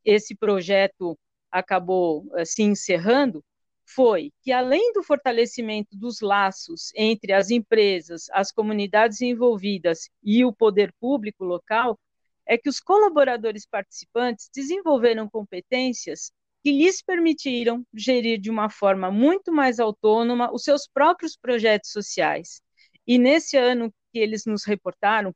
esse 0.05 0.35
projeto 0.35 1.17
acabou 1.51 2.27
eh, 2.35 2.45
se 2.45 2.63
encerrando 2.63 3.43
foi 3.85 4.31
que, 4.41 4.51
além 4.51 4.93
do 4.93 5.03
fortalecimento 5.03 5.95
dos 5.95 6.21
laços 6.21 6.91
entre 6.95 7.33
as 7.33 7.49
empresas, 7.49 8.27
as 8.31 8.51
comunidades 8.51 9.21
envolvidas 9.21 10.09
e 10.23 10.45
o 10.45 10.53
poder 10.53 10.93
público 10.99 11.43
local, 11.43 11.99
é 12.45 12.57
que 12.57 12.69
os 12.69 12.79
colaboradores 12.79 13.65
participantes 13.65 14.49
desenvolveram 14.53 15.29
competências 15.29 16.31
que 16.63 16.71
lhes 16.71 17.01
permitiram 17.01 17.85
gerir 17.93 18.39
de 18.39 18.49
uma 18.49 18.69
forma 18.69 19.11
muito 19.11 19.51
mais 19.51 19.79
autônoma 19.79 20.51
os 20.53 20.63
seus 20.63 20.87
próprios 20.87 21.35
projetos 21.35 21.91
sociais. 21.91 22.61
E 23.05 23.17
nesse 23.17 23.57
ano 23.57 23.93
que 24.13 24.19
eles 24.19 24.45
nos 24.45 24.63
reportaram, 24.63 25.33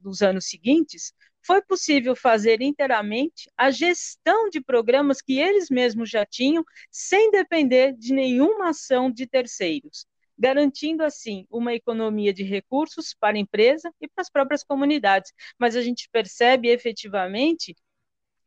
nos 0.00 0.22
anos 0.22 0.46
seguintes, 0.46 1.12
foi 1.44 1.60
possível 1.60 2.14
fazer 2.14 2.62
inteiramente 2.62 3.50
a 3.56 3.72
gestão 3.72 4.48
de 4.48 4.60
programas 4.60 5.20
que 5.20 5.40
eles 5.40 5.68
mesmos 5.68 6.08
já 6.08 6.24
tinham, 6.24 6.64
sem 6.92 7.32
depender 7.32 7.92
de 7.92 8.14
nenhuma 8.14 8.70
ação 8.70 9.10
de 9.10 9.26
terceiros, 9.26 10.06
garantindo 10.38 11.02
assim 11.02 11.44
uma 11.50 11.74
economia 11.74 12.32
de 12.32 12.44
recursos 12.44 13.14
para 13.18 13.36
a 13.36 13.40
empresa 13.40 13.92
e 14.00 14.06
para 14.08 14.22
as 14.22 14.30
próprias 14.30 14.62
comunidades. 14.62 15.32
Mas 15.58 15.74
a 15.74 15.82
gente 15.82 16.08
percebe 16.10 16.68
efetivamente 16.68 17.74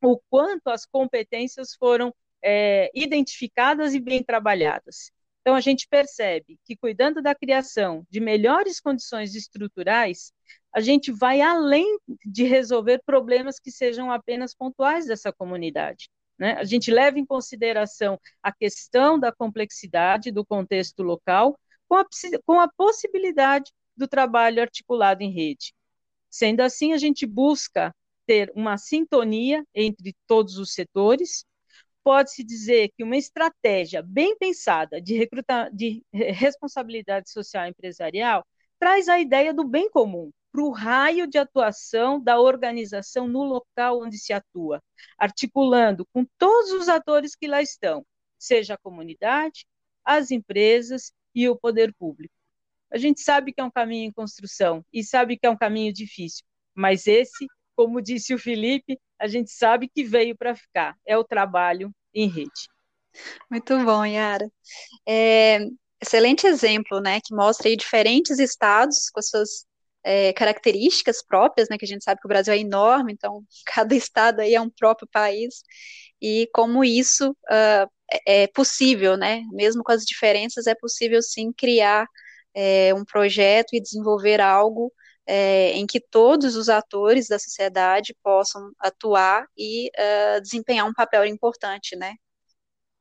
o 0.02 0.18
quanto 0.30 0.70
as 0.70 0.86
competências 0.86 1.76
foram 1.76 2.16
é, 2.42 2.90
identificadas 2.96 3.94
e 3.94 4.00
bem 4.00 4.24
trabalhadas. 4.24 5.12
Então, 5.48 5.56
a 5.56 5.62
gente 5.62 5.88
percebe 5.88 6.60
que, 6.66 6.76
cuidando 6.76 7.22
da 7.22 7.34
criação 7.34 8.06
de 8.10 8.20
melhores 8.20 8.82
condições 8.82 9.34
estruturais, 9.34 10.34
a 10.76 10.82
gente 10.82 11.10
vai 11.10 11.40
além 11.40 11.98
de 12.26 12.44
resolver 12.44 13.02
problemas 13.06 13.58
que 13.58 13.72
sejam 13.72 14.12
apenas 14.12 14.54
pontuais 14.54 15.06
dessa 15.06 15.32
comunidade. 15.32 16.10
Né? 16.38 16.52
A 16.56 16.66
gente 16.66 16.92
leva 16.92 17.18
em 17.18 17.26
consideração 17.26 18.20
a 18.44 18.52
questão 18.52 19.18
da 19.18 19.32
complexidade 19.32 20.32
do 20.32 20.46
contexto 20.46 21.02
local, 21.02 21.58
com 21.88 21.96
a, 21.96 22.06
com 22.46 22.60
a 22.60 22.68
possibilidade 22.68 23.72
do 23.96 24.06
trabalho 24.06 24.62
articulado 24.62 25.24
em 25.24 25.32
rede. 25.32 25.74
Sendo 26.30 26.60
assim, 26.60 26.92
a 26.92 26.98
gente 26.98 27.26
busca 27.26 27.96
ter 28.26 28.52
uma 28.54 28.78
sintonia 28.78 29.64
entre 29.74 30.14
todos 30.28 30.58
os 30.58 30.74
setores. 30.74 31.46
Pode-se 32.08 32.42
dizer 32.42 32.94
que 32.96 33.04
uma 33.04 33.18
estratégia 33.18 34.02
bem 34.02 34.38
pensada 34.38 35.02
de, 35.02 35.18
recruta, 35.18 35.70
de 35.74 36.02
responsabilidade 36.14 37.30
social 37.30 37.68
empresarial 37.68 38.46
traz 38.80 39.10
a 39.10 39.20
ideia 39.20 39.54
do 39.54 39.68
bem 39.68 39.90
comum 39.90 40.32
para 40.50 40.64
o 40.64 40.72
raio 40.72 41.28
de 41.28 41.38
atuação 41.38 42.18
da 42.24 42.40
organização 42.40 43.28
no 43.28 43.44
local 43.44 44.02
onde 44.02 44.18
se 44.18 44.32
atua, 44.32 44.82
articulando 45.18 46.08
com 46.14 46.26
todos 46.38 46.72
os 46.72 46.88
atores 46.88 47.36
que 47.36 47.46
lá 47.46 47.62
estão, 47.62 48.06
seja 48.40 48.76
a 48.76 48.78
comunidade, 48.78 49.66
as 50.06 50.32
empresas 50.32 51.12
e 51.36 51.50
o 51.50 51.58
poder 51.58 51.94
público. 51.94 52.34
A 52.90 52.98
gente 52.98 53.20
sabe 53.20 53.52
que 53.52 53.60
é 53.60 53.66
um 53.66 53.70
caminho 53.70 54.08
em 54.08 54.14
construção 54.14 54.82
e 54.94 55.04
sabe 55.04 55.38
que 55.38 55.46
é 55.46 55.50
um 55.50 55.58
caminho 55.58 55.92
difícil, 55.92 56.46
mas 56.74 57.06
esse, 57.06 57.48
como 57.76 58.02
disse 58.02 58.34
o 58.34 58.40
Felipe, 58.40 58.98
a 59.20 59.28
gente 59.28 59.52
sabe 59.52 59.90
que 59.90 60.04
veio 60.04 60.36
para 60.36 60.56
ficar, 60.56 60.96
é 61.06 61.18
o 61.18 61.24
trabalho 61.24 61.92
em 62.14 62.28
rede. 62.28 62.70
Muito 63.50 63.78
bom, 63.84 64.06
Yara. 64.06 64.50
É, 65.08 65.60
excelente 66.02 66.46
exemplo, 66.46 67.00
né, 67.00 67.20
que 67.24 67.34
mostra 67.36 67.68
aí 67.68 67.76
diferentes 67.76 68.40
estados 68.40 69.10
com 69.10 69.20
as 69.20 69.30
suas 69.30 69.66
é, 70.04 70.32
características 70.34 71.24
próprias, 71.26 71.68
né, 71.70 71.78
que 71.78 71.86
a 71.86 71.88
gente 71.88 72.04
sabe 72.04 72.22
que 72.22 72.28
o 72.28 72.30
Brasil 72.30 72.54
é 72.54 72.60
enorme, 72.60 73.14
então 73.14 73.44
cada 73.66 73.96
estado 73.96 74.42
aí 74.42 74.54
é 74.54 74.62
um 74.62 74.70
próprio 74.70 75.08
país, 75.12 75.62
e 76.22 76.50
como 76.54 76.84
isso 76.84 77.32
uh, 77.32 77.90
é 78.26 78.48
possível, 78.48 79.18
né, 79.18 79.42
mesmo 79.52 79.84
com 79.84 79.92
as 79.92 80.04
diferenças, 80.04 80.68
é 80.68 80.76
possível 80.76 81.22
sim 81.22 81.52
criar 81.52 82.08
é, 82.56 82.94
um 82.94 83.06
projeto 83.06 83.74
e 83.74 83.82
desenvolver 83.82 84.42
algo 84.42 84.92
é, 85.28 85.74
em 85.74 85.86
que 85.86 86.00
todos 86.00 86.56
os 86.56 86.70
atores 86.70 87.28
da 87.28 87.38
sociedade 87.38 88.16
possam 88.24 88.72
atuar 88.80 89.46
e 89.58 89.90
uh, 89.90 90.42
desempenhar 90.42 90.88
um 90.88 90.94
papel 90.94 91.26
importante, 91.26 91.98
né? 91.98 92.16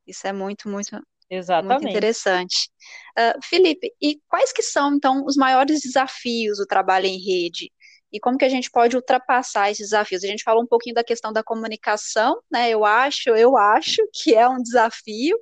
Isso 0.05 0.27
é 0.27 0.33
muito, 0.33 0.69
muito, 0.69 1.01
Exatamente. 1.31 1.83
muito 1.83 1.91
interessante. 1.91 2.69
Uh, 3.17 3.41
Felipe, 3.45 3.93
e 4.03 4.21
quais 4.29 4.53
que 4.53 4.63
são, 4.63 4.95
então, 4.95 5.25
os 5.25 5.37
maiores 5.37 5.81
desafios 5.81 6.59
do 6.59 6.67
trabalho 6.67 7.07
em 7.07 7.19
rede? 7.19 7.73
E 8.13 8.19
como 8.19 8.39
que 8.39 8.45
a 8.45 8.49
gente 8.49 8.71
pode 8.71 8.97
ultrapassar 8.97 9.71
esses 9.71 9.91
desafios? 9.91 10.25
A 10.25 10.29
gente 10.29 10.43
falou 10.43 10.63
um 10.63 10.67
pouquinho 10.67 10.95
da 10.95 11.05
questão 11.05 11.33
da 11.33 11.45
comunicação, 11.45 12.41
né? 12.51 12.71
Eu 12.71 12.85
acho, 12.85 13.31
eu 13.31 13.57
acho 13.57 14.03
que 14.13 14.35
é 14.35 14.49
um 14.49 14.61
desafio, 14.63 15.39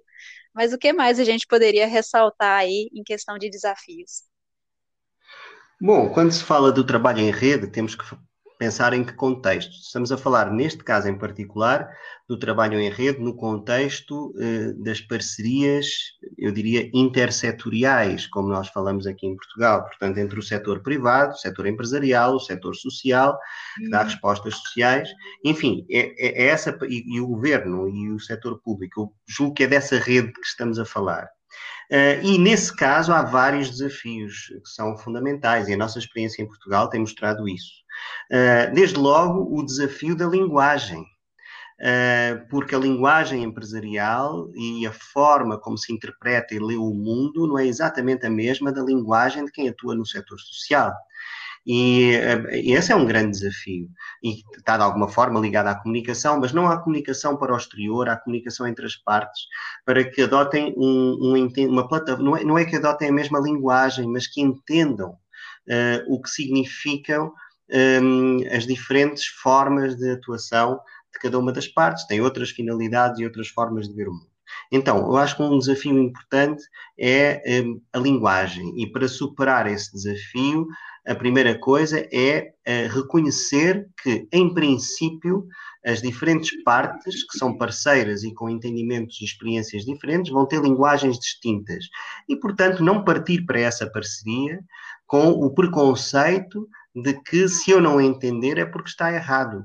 mas 0.55 0.73
o 0.73 0.79
que 0.79 0.93
mais 0.93 1.19
a 1.19 1.25
gente 1.25 1.47
poderia 1.47 1.87
ressaltar 1.87 2.61
aí 2.61 2.91
em 2.93 3.03
questão 3.03 3.39
de 3.39 3.49
desafios? 3.49 4.23
Bom, 5.85 6.09
quando 6.09 6.33
se 6.33 6.43
fala 6.43 6.73
do 6.73 6.83
trabalho 6.83 7.19
em 7.19 7.31
rede, 7.31 7.67
temos 7.67 7.95
que 7.95 8.03
pensar 8.59 8.95
em 8.95 9.05
que 9.05 9.13
contexto. 9.13 9.71
Estamos 9.71 10.11
a 10.11 10.17
falar, 10.17 10.51
neste 10.51 10.83
caso 10.83 11.09
em 11.09 11.19
particular, 11.19 11.91
do 12.27 12.39
trabalho 12.39 12.81
em 12.81 12.89
rede 12.89 13.21
no 13.21 13.37
contexto 13.37 14.33
eh, 14.41 14.73
das 14.79 15.03
parcerias, 15.03 15.87
eu 16.39 16.53
diria, 16.53 16.89
intersetoriais, 16.95 18.27
como 18.27 18.49
nós 18.49 18.69
falamos 18.69 19.07
aqui 19.07 19.27
em 19.27 19.37
Portugal, 19.37 19.85
portanto, 19.85 20.17
entre 20.17 20.39
o 20.39 20.43
setor 20.43 20.83
privado, 20.83 21.35
o 21.35 21.37
setor 21.37 21.67
empresarial, 21.67 22.37
o 22.37 22.41
setor 22.41 22.75
social, 22.75 23.39
que 23.77 23.91
dá 23.91 23.99
uhum. 23.99 24.05
respostas 24.07 24.55
sociais, 24.55 25.11
enfim, 25.45 25.85
é, 25.91 26.15
é, 26.17 26.45
é 26.45 26.47
essa, 26.47 26.75
e, 26.89 27.15
e, 27.15 27.21
o 27.21 27.27
governo 27.27 27.87
e 27.91 28.11
o 28.11 28.19
setor 28.19 28.59
público, 28.63 29.03
eu 29.03 29.13
julgo 29.29 29.53
que 29.53 29.65
é 29.65 29.67
dessa 29.67 29.99
rede 29.99 30.33
que 30.33 30.47
estamos 30.47 30.79
a 30.79 30.87
falar. 30.87 31.29
Uh, 31.91 32.23
e 32.23 32.39
nesse 32.39 32.75
caso 32.75 33.13
há 33.13 33.23
vários 33.23 33.71
desafios 33.71 34.47
que 34.49 34.69
são 34.71 34.97
fundamentais 34.97 35.69
e 35.69 35.75
a 35.75 35.77
nossa 35.77 35.99
experiência 35.99 36.43
em 36.43 36.47
Portugal 36.47 36.89
tem 36.89 37.01
mostrado 37.01 37.49
isso. 37.49 37.73
Uh, 38.33 38.75
desde 38.75 38.97
logo, 38.97 39.57
o 39.57 39.65
desafio 39.65 40.17
da 40.17 40.27
linguagem. 40.27 41.05
Uh, 41.81 42.49
porque 42.49 42.75
a 42.75 42.79
linguagem 42.79 43.43
empresarial 43.43 44.49
e 44.55 44.87
a 44.87 44.93
forma 44.93 45.59
como 45.59 45.77
se 45.77 45.93
interpreta 45.93 46.55
e 46.55 46.59
lê 46.59 46.77
o 46.77 46.95
mundo 46.95 47.49
não 47.49 47.59
é 47.59 47.67
exatamente 47.67 48.25
a 48.25 48.31
mesma 48.31 48.73
da 48.73 48.81
linguagem 48.81 49.45
de 49.45 49.51
quem 49.51 49.69
atua 49.69 49.95
no 49.95 50.07
setor 50.07 50.39
social. 50.39 50.93
E, 51.67 52.13
e, 52.53 52.73
esse 52.75 52.93
é 52.93 52.97
um 52.97 53.07
grande 53.07 53.39
desafio. 53.39 53.89
E 54.23 54.43
está 54.57 54.77
de 54.77 54.83
alguma 54.83 55.09
forma 55.09 55.41
ligado 55.41 55.69
à 55.69 55.75
comunicação, 55.75 56.39
mas 56.39 56.53
não 56.53 56.67
à 56.67 56.79
comunicação 56.79 57.37
para 57.37 57.55
o 57.55 57.57
exterior, 57.57 58.09
à 58.09 58.17
comunicação 58.17 58.67
entre 58.67 58.85
as 58.85 58.97
partes, 58.97 59.43
para 59.85 60.05
que 60.05 60.23
adotem 60.23 60.75
um, 60.77 61.35
um, 61.35 61.69
uma 61.69 61.89
plataforma. 61.89 62.25
Não 62.25 62.37
é, 62.37 62.45
não 62.45 62.59
é 62.59 62.65
que 62.65 62.77
adotem 62.77 63.09
a 63.09 63.13
mesma 63.13 63.41
linguagem, 63.41 64.07
mas 64.07 64.27
que 64.27 64.41
entendam 64.41 65.11
uh, 65.11 66.15
o 66.15 66.21
que 66.21 66.29
significam 66.29 67.33
um, 68.03 68.39
as 68.55 68.67
diferentes 68.67 69.27
formas 69.27 69.97
de 69.97 70.11
atuação 70.11 70.79
de 71.13 71.19
cada 71.21 71.39
uma 71.39 71.53
das 71.53 71.67
partes. 71.67 72.07
Tem 72.07 72.21
outras 72.21 72.51
finalidades 72.51 73.21
e 73.21 73.25
outras 73.25 73.49
formas 73.49 73.89
de 73.89 73.95
ver 73.95 74.09
o 74.09 74.13
mundo. 74.13 74.35
Então, 74.71 74.99
eu 74.99 75.17
acho 75.17 75.37
que 75.37 75.43
um 75.43 75.59
desafio 75.59 75.99
importante 75.99 76.63
é 76.99 77.63
um, 77.65 77.81
a 77.93 77.99
linguagem, 77.99 78.73
e 78.77 78.91
para 78.91 79.09
superar 79.09 79.67
esse 79.67 79.93
desafio, 79.93 80.67
a 81.07 81.15
primeira 81.15 81.59
coisa 81.59 82.07
é 82.13 82.53
uh, 82.67 82.95
reconhecer 82.95 83.89
que, 84.03 84.27
em 84.33 84.53
princípio, 84.53 85.47
as 85.85 86.01
diferentes 86.01 86.63
partes, 86.63 87.25
que 87.25 87.37
são 87.37 87.59
parceiras 87.59 88.25
e 88.25 88.33
com 88.33 88.49
entendimentos 88.49 89.21
e 89.21 89.25
experiências 89.25 89.85
diferentes, 89.85 90.33
vão 90.33 90.47
ter 90.47 90.63
linguagens 90.63 91.19
distintas. 91.19 91.85
E, 92.29 92.35
portanto, 92.37 92.83
não 92.83 93.05
partir 93.05 93.45
para 93.45 93.61
essa 93.61 93.87
parceria 93.91 94.61
com 95.07 95.29
o 95.29 95.55
preconceito 95.55 96.67
de 96.95 97.13
que 97.23 97.49
se 97.49 97.71
eu 97.71 97.81
não 97.81 98.01
entender 98.01 98.57
é 98.57 98.65
porque 98.65 98.89
está 98.89 99.13
errado. 99.13 99.65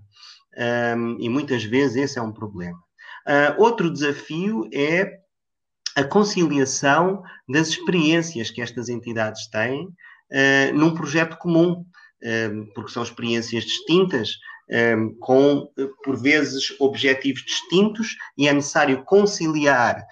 Um, 0.58 1.18
e 1.22 1.30
muitas 1.30 1.64
vezes 1.64 1.96
esse 1.96 2.20
é 2.20 2.22
um 2.22 2.34
problema. 2.34 2.78
Uh, 3.26 3.62
outro 3.62 3.90
desafio 3.90 4.68
é 4.74 5.20
a 5.96 6.04
conciliação 6.04 7.24
das 7.48 7.70
experiências 7.70 8.52
que 8.52 8.62
estas 8.62 8.90
entidades 8.90 9.48
têm 9.48 9.88
uh, 10.32 10.74
num 10.74 10.94
projeto 10.94 11.38
comum, 11.38 11.86
uh, 12.24 12.74
porque 12.74 12.92
são 12.92 13.04
experiências 13.04 13.64
distintas, 13.64 14.32
um, 14.72 15.18
com, 15.20 15.68
por 16.04 16.16
vezes, 16.16 16.76
objetivos 16.80 17.42
distintos, 17.42 18.16
e 18.38 18.48
é 18.48 18.54
necessário 18.54 19.04
conciliar 19.04 20.06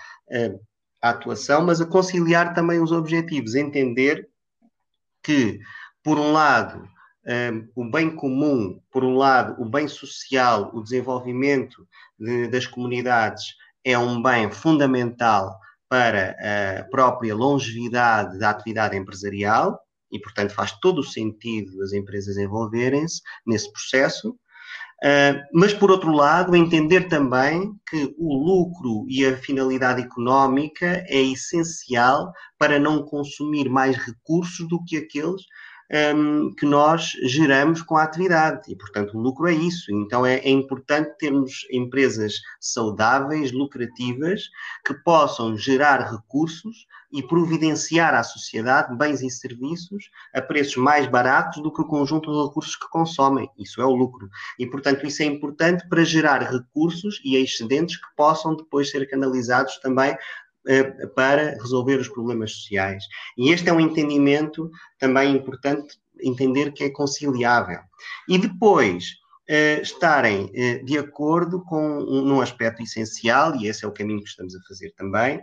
a 1.00 1.10
atuação, 1.10 1.64
mas 1.64 1.80
a 1.80 1.86
conciliar 1.86 2.56
também 2.56 2.82
os 2.82 2.92
objetivos, 2.92 3.54
entender 3.54 4.28
que, 5.22 5.60
por 6.04 6.18
um 6.18 6.32
lado, 6.32 6.90
o 7.76 7.86
bem 7.92 8.16
comum, 8.16 8.82
por 8.92 9.04
um 9.04 9.16
lado, 9.16 9.62
o 9.62 9.70
bem 9.70 9.88
social, 9.88 10.72
o 10.74 10.82
desenvolvimento 10.82 11.88
de, 12.20 12.48
das 12.48 12.66
comunidades 12.66 13.54
é 13.84 13.96
um 13.98 14.22
bem 14.24 14.52
fundamental 14.52 15.56
para 15.88 16.36
a 16.80 16.84
própria 16.86 17.34
longevidade 17.36 18.38
da 18.40 18.50
atividade 18.50 18.98
empresarial, 18.98 19.80
e, 20.12 20.20
portanto, 20.20 20.54
faz 20.54 20.72
todo 20.80 21.00
o 21.00 21.04
sentido 21.04 21.82
as 21.82 21.94
empresas 21.94 22.38
envolverem-se 22.38 23.22
nesse 23.46 23.72
processo. 23.72 24.38
Uh, 25.04 25.38
mas, 25.54 25.74
por 25.74 25.92
outro 25.92 26.12
lado, 26.12 26.56
entender 26.56 27.08
também 27.08 27.72
que 27.88 28.16
o 28.18 28.34
lucro 28.34 29.06
e 29.08 29.26
a 29.26 29.38
finalidade 29.38 30.02
económica 30.02 31.06
é 31.08 31.22
essencial 31.22 32.32
para 32.58 32.80
não 32.80 33.04
consumir 33.04 33.70
mais 33.70 33.96
recursos 33.96 34.68
do 34.68 34.84
que 34.84 34.98
aqueles 34.98 35.44
um, 35.92 36.54
que 36.54 36.66
nós 36.66 37.12
geramos 37.24 37.82
com 37.82 37.96
a 37.98 38.04
atividade. 38.04 38.72
E, 38.72 38.76
portanto, 38.76 39.18
o 39.18 39.22
lucro 39.22 39.48
é 39.48 39.54
isso. 39.54 39.92
Então, 39.92 40.26
é, 40.26 40.36
é, 40.40 40.50
importante 40.50 41.18
termos 41.18 41.66
empresas 41.72 42.34
saudáveis, 42.60 43.52
lucrativas, 43.52 44.44
que 44.86 44.94
possam 44.94 45.58
gerar 45.58 46.12
recursos 46.12 46.86
e 47.12 47.24
providenciar 47.24 48.14
à 48.14 48.22
sociedade 48.22 48.96
bens 48.98 49.22
e 49.22 49.30
serviços 49.30 50.10
a 50.34 50.42
preços 50.42 50.76
mais 50.76 51.08
baratos 51.08 51.64
do 51.64 51.72
que 51.72 51.82
o 51.82 51.88
conjunto 51.88 52.30
de 52.32 52.48
recursos 52.48 52.76
que 52.76 52.90
consomem. 52.90 53.50
Isso 53.58 53.82
é 53.82 53.86
o 53.86 53.96
lucro. 53.96 54.30
E, 54.60 54.68
portanto, 54.68 55.06
isso 55.06 55.24
é 55.24 55.26
importante 55.26 55.88
para 55.88 56.04
gerar 56.04 56.40
recursos 56.40 57.22
e 57.24 57.38
excedentes 57.38 57.96
que 57.96 58.08
possam 58.16 58.56
depois 58.56 58.90
ser 58.90 59.10
canalizados 59.10 59.78
também 59.78 60.18
eh, 60.68 61.08
para 61.08 61.52
resolver 61.62 61.98
os 61.98 62.10
problemas 62.10 62.52
sociais. 62.52 63.04
E 63.38 63.52
este 63.52 63.70
é 63.70 63.74
um 63.74 63.80
entendimento 63.80 64.70
também 65.00 65.36
importante, 65.36 66.00
entender 66.22 66.72
que 66.74 66.84
é 66.84 66.90
conciliável. 66.90 67.80
E 68.28 68.38
depois, 68.38 69.06
Uh, 69.50 69.80
estarem 69.82 70.48
uh, 70.48 70.86
de 70.86 70.98
acordo 70.98 71.64
com 71.64 72.00
um, 72.00 72.22
num 72.22 72.42
aspecto 72.42 72.84
essencial, 72.84 73.56
e 73.56 73.68
esse 73.68 73.86
é 73.86 73.88
o 73.88 73.94
caminho 73.94 74.22
que 74.22 74.28
estamos 74.28 74.54
a 74.54 74.60
fazer 74.68 74.92
também, 74.98 75.40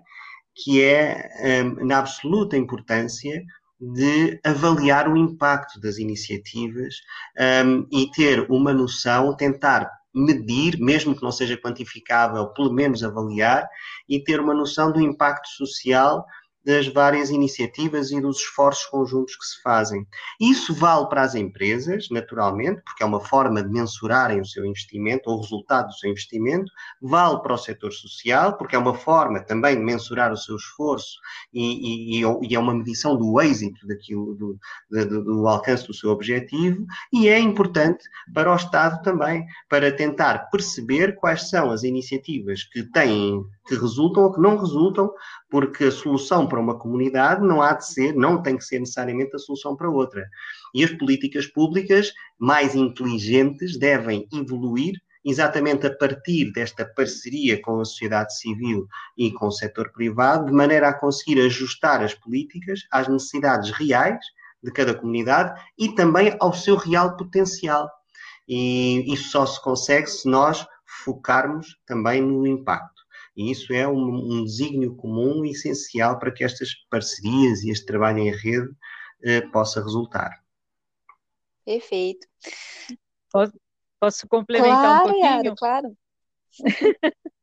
que 0.54 0.82
é 0.82 1.62
um, 1.64 1.86
na 1.86 2.00
absoluta 2.00 2.54
importância 2.54 3.42
de 3.80 4.38
avaliar 4.44 5.08
o 5.08 5.16
impacto 5.16 5.80
das 5.80 5.98
iniciativas 5.98 6.94
um, 7.64 7.86
e 7.90 8.10
ter 8.10 8.46
uma 8.50 8.72
noção, 8.72 9.36
tentar 9.36 9.90
medir, 10.14 10.78
mesmo 10.78 11.14
que 11.16 11.22
não 11.22 11.32
seja 11.32 11.56
quantificável, 11.56 12.46
pelo 12.48 12.72
menos 12.72 13.02
avaliar 13.02 13.68
e 14.08 14.22
ter 14.22 14.40
uma 14.40 14.54
noção 14.54 14.92
do 14.92 15.00
impacto 15.00 15.48
social 15.48 16.24
das 16.64 16.88
várias 16.88 17.30
iniciativas 17.30 18.10
e 18.10 18.20
dos 18.20 18.38
esforços 18.38 18.86
conjuntos 18.86 19.36
que 19.36 19.44
se 19.44 19.62
fazem. 19.62 20.06
Isso 20.40 20.74
vale 20.74 21.06
para 21.08 21.22
as 21.22 21.34
empresas, 21.34 22.08
naturalmente, 22.10 22.80
porque 22.84 23.02
é 23.02 23.06
uma 23.06 23.20
forma 23.20 23.62
de 23.62 23.68
mensurarem 23.68 24.40
o 24.40 24.46
seu 24.46 24.64
investimento 24.64 25.28
ou 25.30 25.36
o 25.36 25.40
resultado 25.40 25.88
do 25.88 25.94
seu 25.94 26.10
investimento, 26.10 26.70
vale 27.00 27.40
para 27.40 27.54
o 27.54 27.58
setor 27.58 27.92
social, 27.92 28.56
porque 28.56 28.74
é 28.74 28.78
uma 28.78 28.94
forma 28.94 29.40
também 29.40 29.76
de 29.76 29.82
mensurar 29.82 30.32
o 30.32 30.36
seu 30.36 30.56
esforço 30.56 31.18
e, 31.52 32.20
e, 32.20 32.22
e 32.22 32.54
é 32.54 32.58
uma 32.58 32.74
medição 32.74 33.16
do 33.16 33.40
êxito 33.40 33.86
daquilo, 33.86 34.34
do, 34.34 34.58
do, 34.90 35.24
do 35.24 35.48
alcance 35.48 35.86
do 35.86 35.94
seu 35.94 36.10
objetivo, 36.10 36.86
e 37.12 37.28
é 37.28 37.38
importante 37.38 38.04
para 38.32 38.52
o 38.52 38.56
Estado 38.56 39.02
também, 39.02 39.44
para 39.68 39.92
tentar 39.92 40.50
perceber 40.50 41.16
quais 41.16 41.48
são 41.50 41.70
as 41.70 41.82
iniciativas 41.82 42.64
que 42.64 42.82
têm, 42.82 43.44
que 43.66 43.74
resultam 43.74 44.24
ou 44.24 44.32
que 44.32 44.40
não 44.40 44.56
resultam, 44.56 45.10
porque 45.48 45.84
a 45.84 45.92
solução 45.92 46.46
para 46.46 46.60
uma 46.60 46.78
comunidade 46.78 47.44
não 47.44 47.62
há 47.62 47.72
de 47.72 47.86
ser, 47.86 48.14
não 48.14 48.42
tem 48.42 48.56
que 48.56 48.64
ser 48.64 48.78
necessariamente 48.78 49.34
a 49.34 49.38
solução 49.38 49.76
para 49.76 49.90
outra. 49.90 50.26
E 50.74 50.84
as 50.84 50.90
políticas 50.92 51.46
públicas 51.46 52.12
mais 52.38 52.74
inteligentes 52.74 53.78
devem 53.78 54.28
evoluir 54.32 54.94
exatamente 55.24 55.86
a 55.86 55.96
partir 55.96 56.52
desta 56.52 56.84
parceria 56.84 57.60
com 57.62 57.80
a 57.80 57.84
sociedade 57.84 58.36
civil 58.38 58.86
e 59.16 59.32
com 59.32 59.46
o 59.46 59.52
setor 59.52 59.90
privado, 59.90 60.46
de 60.46 60.52
maneira 60.52 60.88
a 60.88 60.94
conseguir 60.94 61.40
ajustar 61.40 62.02
as 62.02 62.12
políticas 62.14 62.80
às 62.90 63.08
necessidades 63.08 63.70
reais 63.70 64.18
de 64.62 64.70
cada 64.70 64.94
comunidade 64.94 65.58
e 65.78 65.94
também 65.94 66.36
ao 66.40 66.52
seu 66.52 66.76
real 66.76 67.16
potencial. 67.16 67.88
E 68.46 69.12
isso 69.12 69.30
só 69.30 69.46
se 69.46 69.62
consegue 69.62 70.06
se 70.06 70.28
nós 70.28 70.66
focarmos 71.04 71.78
também 71.86 72.20
no 72.20 72.46
impacto. 72.46 72.93
E 73.36 73.50
isso 73.50 73.72
é 73.72 73.86
um, 73.86 74.38
um 74.38 74.44
desígnio 74.44 74.94
comum 74.96 75.44
e 75.44 75.50
essencial 75.50 76.18
para 76.18 76.32
que 76.32 76.44
estas 76.44 76.74
parcerias 76.88 77.62
e 77.62 77.70
este 77.70 77.84
trabalho 77.84 78.18
em 78.18 78.30
rede 78.30 78.70
eh, 79.24 79.40
possa 79.48 79.82
resultar. 79.82 80.42
Perfeito. 81.64 82.26
Posso, 83.32 83.52
posso 83.98 84.28
complementar 84.28 84.78
claro, 84.78 85.00
um 85.00 85.02
pouquinho? 85.02 85.26
Yara, 85.26 85.54
claro. 85.56 85.96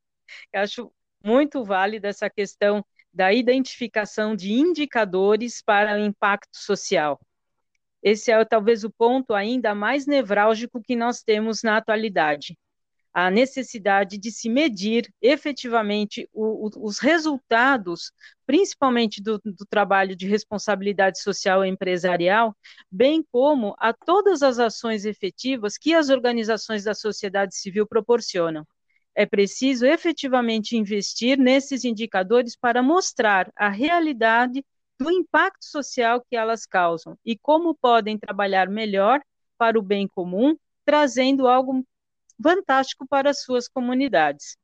Eu 0.54 0.62
acho 0.62 0.94
muito 1.24 1.64
válida 1.64 2.08
essa 2.08 2.30
questão 2.30 2.86
da 3.14 3.34
identificação 3.34 4.36
de 4.36 4.54
indicadores 4.54 5.62
para 5.62 5.96
o 5.96 6.00
impacto 6.00 6.56
social. 6.58 7.20
Esse 8.02 8.32
é 8.32 8.46
talvez 8.46 8.86
o 8.86 8.90
ponto 8.90 9.34
ainda 9.34 9.76
mais 9.76 10.08
nevrálgico 10.08 10.82
que 10.82 10.96
nós 10.96 11.22
temos 11.22 11.62
na 11.62 11.78
atualidade 11.78 12.58
a 13.14 13.30
necessidade 13.30 14.18
de 14.18 14.32
se 14.32 14.50
medir 14.50 15.14
efetivamente 15.22 16.30
o, 16.34 16.68
o, 16.68 16.88
os 16.88 17.00
resultados, 17.00 18.12
principalmente 18.46 19.22
do, 19.22 19.40
do, 19.44 19.66
trabalho 19.70 20.16
de 20.16 20.28
responsabilidade 20.28 21.22
social 21.22 21.66
e 21.66 21.70
empresarial, 21.70 22.56
bem 22.90 23.24
como 23.32 23.76
a 23.78 23.92
todas 23.94 24.42
as 24.42 24.60
ações 24.60 25.04
efetivas 25.04 25.78
que 25.78 25.94
as 25.94 26.10
organizações 26.10 26.84
da 26.86 26.94
sociedade 26.94 27.56
civil 27.56 27.86
proporcionam. 27.86 28.66
É 29.14 29.26
preciso 29.26 29.86
efetivamente 29.86 30.78
investir 30.78 31.38
nesses 31.38 31.84
indicadores 31.84 32.56
para 32.56 32.82
mostrar 32.82 33.52
a 33.58 33.68
realidade 33.68 34.64
do 34.98 35.12
impacto 35.12 35.66
social 35.66 36.24
que 36.30 36.36
elas 36.36 36.66
causam 36.66 37.18
e 37.26 37.38
como 37.38 37.76
podem 37.76 38.18
trabalhar 38.18 38.70
melhor 38.70 39.20
para 39.58 39.78
o 39.78 39.82
bem 39.82 40.08
comum, 40.08 40.56
trazendo 40.86 41.48
algo 41.48 41.86
fantástico 42.42 43.06
para 43.08 43.30
as 43.30 43.44
suas 43.44 43.68
comunidades. 43.68 44.58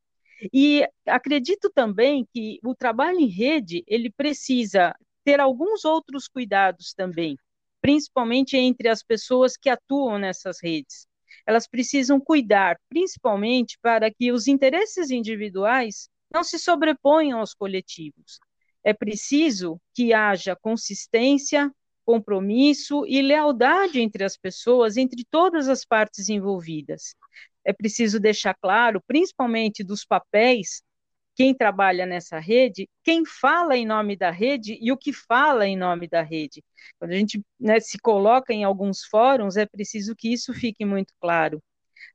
E 0.54 0.88
acredito 1.06 1.70
também 1.74 2.28
que 2.34 2.60
o 2.64 2.76
trabalho 2.76 3.20
em 3.20 3.28
rede, 3.28 3.84
ele 3.88 4.12
precisa 4.12 4.96
ter 5.24 5.40
alguns 5.40 5.84
outros 5.84 6.28
cuidados 6.28 6.94
também, 6.94 7.38
principalmente 7.82 8.56
entre 8.56 8.88
as 8.88 9.04
pessoas 9.04 9.58
que 9.58 9.70
atuam 9.70 10.20
nessas 10.20 10.58
redes. 10.62 11.08
Elas 11.46 11.68
precisam 11.68 12.20
cuidar, 12.20 12.80
principalmente 12.88 13.78
para 13.82 14.12
que 14.12 14.32
os 14.32 14.48
interesses 14.48 15.10
individuais 15.10 16.10
não 16.32 16.44
se 16.44 16.60
sobreponham 16.60 17.40
aos 17.40 17.54
coletivos. 17.54 18.40
É 18.84 18.94
preciso 18.94 19.82
que 19.94 20.14
haja 20.14 20.56
consistência, 20.56 21.72
compromisso 22.06 23.06
e 23.06 23.22
lealdade 23.22 24.00
entre 24.00 24.24
as 24.24 24.38
pessoas, 24.38 24.98
entre 24.98 25.26
todas 25.30 25.68
as 25.68 25.84
partes 25.84 26.30
envolvidas 26.30 27.16
é 27.68 27.74
preciso 27.74 28.18
deixar 28.18 28.56
claro, 28.56 29.04
principalmente 29.06 29.84
dos 29.84 30.06
papéis, 30.06 30.82
quem 31.36 31.54
trabalha 31.54 32.06
nessa 32.06 32.40
rede, 32.40 32.90
quem 33.04 33.26
fala 33.26 33.76
em 33.76 33.86
nome 33.86 34.16
da 34.16 34.32
rede 34.32 34.78
e 34.82 34.90
o 34.90 34.98
que 34.98 35.12
fala 35.12 35.68
em 35.68 35.76
nome 35.76 36.08
da 36.08 36.22
rede. 36.22 36.64
Quando 36.98 37.12
a 37.12 37.16
gente 37.16 37.44
né, 37.60 37.78
se 37.82 38.00
coloca 38.00 38.54
em 38.54 38.64
alguns 38.64 39.04
fóruns, 39.04 39.58
é 39.58 39.66
preciso 39.66 40.16
que 40.16 40.32
isso 40.32 40.54
fique 40.54 40.86
muito 40.86 41.14
claro. 41.20 41.62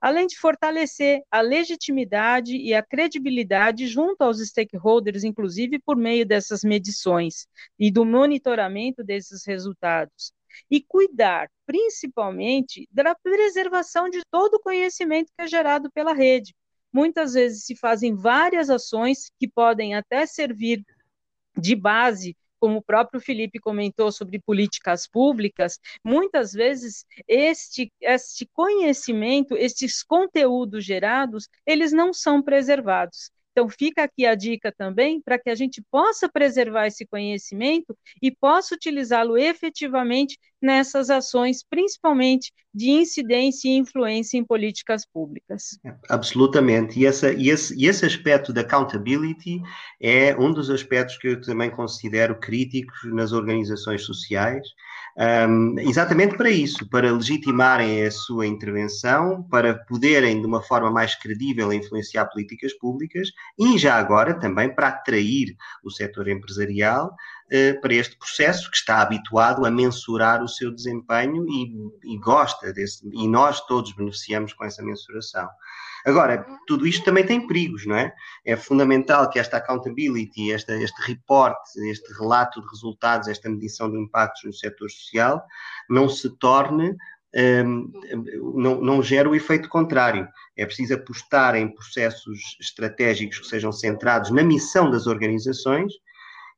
Além 0.00 0.26
de 0.26 0.38
fortalecer 0.38 1.20
a 1.30 1.42
legitimidade 1.42 2.56
e 2.56 2.72
a 2.72 2.82
credibilidade 2.82 3.86
junto 3.86 4.22
aos 4.22 4.40
stakeholders, 4.40 5.22
inclusive 5.22 5.78
por 5.78 5.96
meio 5.96 6.24
dessas 6.26 6.64
medições 6.64 7.46
e 7.78 7.90
do 7.92 8.06
monitoramento 8.06 9.04
desses 9.04 9.46
resultados 9.46 10.32
e 10.70 10.80
cuidar, 10.80 11.50
principalmente, 11.66 12.88
da 12.90 13.14
preservação 13.14 14.08
de 14.08 14.20
todo 14.30 14.54
o 14.54 14.60
conhecimento 14.60 15.32
que 15.36 15.44
é 15.44 15.46
gerado 15.46 15.90
pela 15.92 16.12
rede. 16.12 16.54
Muitas 16.92 17.34
vezes 17.34 17.64
se 17.64 17.76
fazem 17.76 18.14
várias 18.14 18.68
ações 18.68 19.30
que 19.38 19.48
podem 19.48 19.94
até 19.94 20.26
servir 20.26 20.84
de 21.56 21.74
base 21.74 22.36
como 22.62 22.78
o 22.78 22.82
próprio 22.82 23.20
Felipe 23.20 23.58
comentou 23.58 24.12
sobre 24.12 24.38
políticas 24.38 25.08
públicas, 25.08 25.80
muitas 26.04 26.52
vezes 26.52 27.04
este, 27.26 27.92
este 28.00 28.48
conhecimento, 28.52 29.56
estes 29.56 30.04
conteúdos 30.04 30.84
gerados, 30.84 31.48
eles 31.66 31.92
não 31.92 32.12
são 32.12 32.40
preservados. 32.40 33.32
Então, 33.52 33.68
fica 33.68 34.02
aqui 34.04 34.26
a 34.26 34.34
dica 34.34 34.72
também 34.72 35.20
para 35.20 35.38
que 35.38 35.50
a 35.50 35.54
gente 35.54 35.82
possa 35.90 36.28
preservar 36.28 36.86
esse 36.86 37.06
conhecimento 37.06 37.96
e 38.22 38.30
possa 38.34 38.74
utilizá-lo 38.74 39.36
efetivamente 39.38 40.38
nessas 40.62 41.10
ações, 41.10 41.64
principalmente 41.68 42.52
de 42.74 42.90
incidência 42.90 43.68
e 43.68 43.76
influência 43.76 44.38
em 44.38 44.44
políticas 44.44 45.04
públicas. 45.04 45.78
É, 45.84 45.94
absolutamente. 46.08 46.98
E, 46.98 47.06
essa, 47.06 47.32
e, 47.32 47.50
esse, 47.50 47.74
e 47.76 47.86
esse 47.86 48.06
aspecto 48.06 48.52
da 48.52 48.62
accountability 48.62 49.60
é 50.00 50.34
um 50.38 50.52
dos 50.52 50.70
aspectos 50.70 51.18
que 51.18 51.28
eu 51.28 51.40
também 51.40 51.70
considero 51.70 52.38
críticos 52.38 53.12
nas 53.12 53.32
organizações 53.32 54.02
sociais 54.04 54.66
um, 55.16 55.78
exatamente 55.78 56.36
para 56.36 56.48
isso, 56.48 56.88
para 56.88 57.12
legitimarem 57.12 58.06
a 58.06 58.10
sua 58.10 58.46
intervenção, 58.46 59.42
para 59.42 59.74
poderem, 59.74 60.40
de 60.40 60.46
uma 60.46 60.62
forma 60.62 60.90
mais 60.90 61.14
credível, 61.14 61.72
influenciar 61.72 62.26
políticas 62.26 62.72
públicas 62.74 63.28
e, 63.58 63.76
já 63.76 63.96
agora, 63.96 64.38
também 64.38 64.74
para 64.74 64.88
atrair 64.88 65.54
o 65.84 65.90
setor 65.90 66.28
empresarial 66.28 67.14
para 67.80 67.94
este 67.94 68.16
processo 68.16 68.70
que 68.70 68.76
está 68.76 69.02
habituado 69.02 69.66
a 69.66 69.70
mensurar 69.70 70.42
o 70.42 70.48
seu 70.48 70.70
desempenho 70.74 71.44
e, 71.48 72.14
e 72.14 72.18
gosta 72.18 72.72
desse, 72.72 73.06
e 73.12 73.28
nós 73.28 73.60
todos 73.66 73.92
beneficiamos 73.92 74.52
com 74.54 74.64
essa 74.64 74.82
mensuração. 74.82 75.48
Agora, 76.04 76.44
tudo 76.66 76.86
isto 76.86 77.04
também 77.04 77.24
tem 77.24 77.46
perigos, 77.46 77.86
não 77.86 77.94
é? 77.94 78.12
É 78.44 78.56
fundamental 78.56 79.28
que 79.30 79.38
esta 79.38 79.58
accountability, 79.58 80.52
esta, 80.52 80.74
este 80.74 81.00
report, 81.02 81.56
este 81.88 82.12
relato 82.14 82.60
de 82.60 82.68
resultados, 82.68 83.28
esta 83.28 83.48
medição 83.48 83.90
de 83.90 83.98
impactos 83.98 84.42
no 84.44 84.52
setor 84.52 84.90
social, 84.90 85.44
não 85.88 86.08
se 86.08 86.28
torne 86.38 86.96
um, 87.34 87.92
não, 88.54 88.80
não 88.80 89.02
gera 89.02 89.28
o 89.28 89.34
efeito 89.34 89.68
contrário. 89.68 90.26
É 90.56 90.66
preciso 90.66 90.94
apostar 90.94 91.54
em 91.54 91.72
processos 91.72 92.56
estratégicos 92.60 93.38
que 93.38 93.46
sejam 93.46 93.72
centrados 93.72 94.30
na 94.30 94.42
missão 94.42 94.90
das 94.90 95.06
organizações 95.06 95.92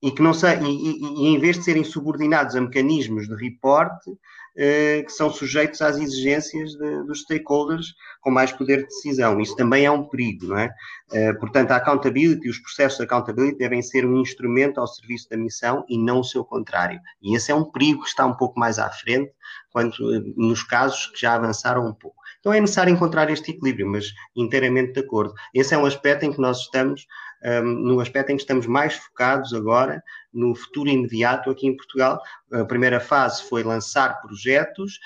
e 0.04 0.10
que 0.10 0.20
não 0.20 0.34
se, 0.34 0.46
e, 0.46 1.00
e, 1.00 1.28
em 1.28 1.38
vez 1.38 1.56
de 1.56 1.64
serem 1.64 1.82
subordinados 1.82 2.54
a 2.54 2.60
mecanismos 2.60 3.26
de 3.26 3.34
reporte, 3.34 4.10
eh, 4.54 5.02
que 5.02 5.10
são 5.10 5.30
sujeitos 5.30 5.80
às 5.80 5.96
exigências 5.96 6.72
de, 6.72 7.04
dos 7.04 7.22
stakeholders 7.22 7.94
com 8.20 8.30
mais 8.30 8.52
poder 8.52 8.82
de 8.82 8.84
decisão. 8.84 9.40
Isso 9.40 9.56
também 9.56 9.86
é 9.86 9.90
um 9.90 10.04
perigo, 10.04 10.48
não 10.48 10.58
é? 10.58 10.70
Eh, 11.10 11.32
portanto, 11.32 11.70
a 11.70 11.76
accountability, 11.76 12.50
os 12.50 12.58
processos 12.58 12.98
de 12.98 13.04
accountability 13.04 13.56
devem 13.56 13.80
ser 13.80 14.04
um 14.04 14.20
instrumento 14.20 14.78
ao 14.78 14.86
serviço 14.86 15.28
da 15.30 15.38
missão 15.38 15.86
e 15.88 15.96
não 15.96 16.20
o 16.20 16.24
seu 16.24 16.44
contrário. 16.44 17.00
E 17.22 17.34
esse 17.34 17.50
é 17.50 17.54
um 17.54 17.64
perigo 17.64 18.02
que 18.02 18.08
está 18.08 18.26
um 18.26 18.36
pouco 18.36 18.60
mais 18.60 18.78
à 18.78 18.90
frente, 18.90 19.32
quanto 19.70 20.14
eh, 20.14 20.20
nos 20.36 20.62
casos 20.62 21.06
que 21.06 21.20
já 21.22 21.34
avançaram 21.34 21.86
um 21.86 21.94
pouco. 21.94 22.22
Então 22.44 22.52
é 22.52 22.60
necessário 22.60 22.92
encontrar 22.92 23.30
este 23.30 23.52
equilíbrio, 23.52 23.88
mas 23.88 24.12
inteiramente 24.36 24.92
de 24.92 25.00
acordo. 25.00 25.32
Esse 25.54 25.74
é 25.74 25.78
um 25.78 25.86
aspecto 25.86 26.26
em 26.26 26.30
que 26.30 26.38
nós 26.38 26.58
estamos, 26.58 27.06
um, 27.44 27.62
no 27.62 28.00
aspecto 28.00 28.30
em 28.30 28.36
que 28.36 28.42
estamos 28.42 28.66
mais 28.66 28.94
focados 28.94 29.52
agora 29.52 30.02
no 30.32 30.54
futuro 30.54 30.88
imediato 30.88 31.50
aqui 31.50 31.66
em 31.66 31.76
Portugal. 31.76 32.20
A 32.52 32.64
primeira 32.64 32.98
fase 32.98 33.42
foi 33.44 33.62
lançar 33.62 34.20
projetos, 34.20 34.98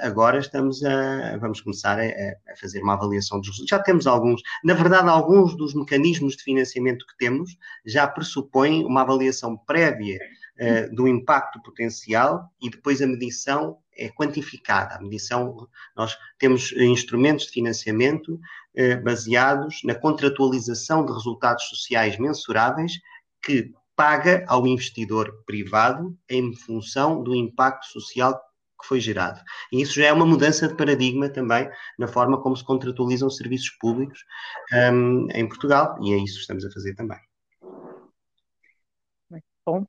agora 0.00 0.38
estamos 0.38 0.82
a, 0.82 1.36
vamos 1.38 1.60
começar 1.60 1.98
a, 1.98 2.02
a 2.02 2.56
fazer 2.58 2.82
uma 2.82 2.94
avaliação 2.94 3.38
dos 3.38 3.48
resultados. 3.48 3.70
Já 3.70 3.78
temos 3.80 4.06
alguns, 4.06 4.40
na 4.64 4.72
verdade, 4.72 5.08
alguns 5.08 5.54
dos 5.56 5.74
mecanismos 5.74 6.36
de 6.36 6.42
financiamento 6.42 7.06
que 7.06 7.16
temos 7.18 7.56
já 7.84 8.06
pressupõem 8.06 8.84
uma 8.84 9.02
avaliação 9.02 9.56
prévia 9.56 10.18
do 10.92 11.08
impacto 11.08 11.60
potencial 11.62 12.48
e 12.60 12.70
depois 12.70 13.02
a 13.02 13.06
medição 13.06 13.78
é 13.96 14.08
quantificada. 14.08 14.94
A 14.94 15.00
medição, 15.00 15.68
nós 15.96 16.16
temos 16.38 16.72
instrumentos 16.72 17.46
de 17.46 17.52
financiamento 17.52 18.38
eh, 18.74 18.96
baseados 18.96 19.80
na 19.84 19.94
contratualização 19.94 21.04
de 21.04 21.12
resultados 21.12 21.64
sociais 21.64 22.18
mensuráveis 22.18 22.92
que 23.42 23.72
paga 23.94 24.44
ao 24.48 24.66
investidor 24.66 25.44
privado 25.44 26.16
em 26.28 26.54
função 26.54 27.22
do 27.22 27.34
impacto 27.34 27.86
social 27.86 28.40
que 28.80 28.88
foi 28.88 29.00
gerado. 29.00 29.40
E 29.72 29.80
isso 29.80 29.94
já 29.94 30.06
é 30.06 30.12
uma 30.12 30.26
mudança 30.26 30.66
de 30.66 30.74
paradigma 30.74 31.28
também 31.28 31.68
na 31.98 32.08
forma 32.08 32.40
como 32.40 32.56
se 32.56 32.64
contratualizam 32.64 33.30
serviços 33.30 33.70
públicos 33.80 34.18
um, 34.92 35.28
em 35.32 35.48
Portugal, 35.48 35.96
e 36.02 36.12
é 36.12 36.16
isso 36.16 36.34
que 36.34 36.40
estamos 36.40 36.64
a 36.64 36.70
fazer 36.70 36.94
também. 36.94 37.18
Bom, 39.64 39.86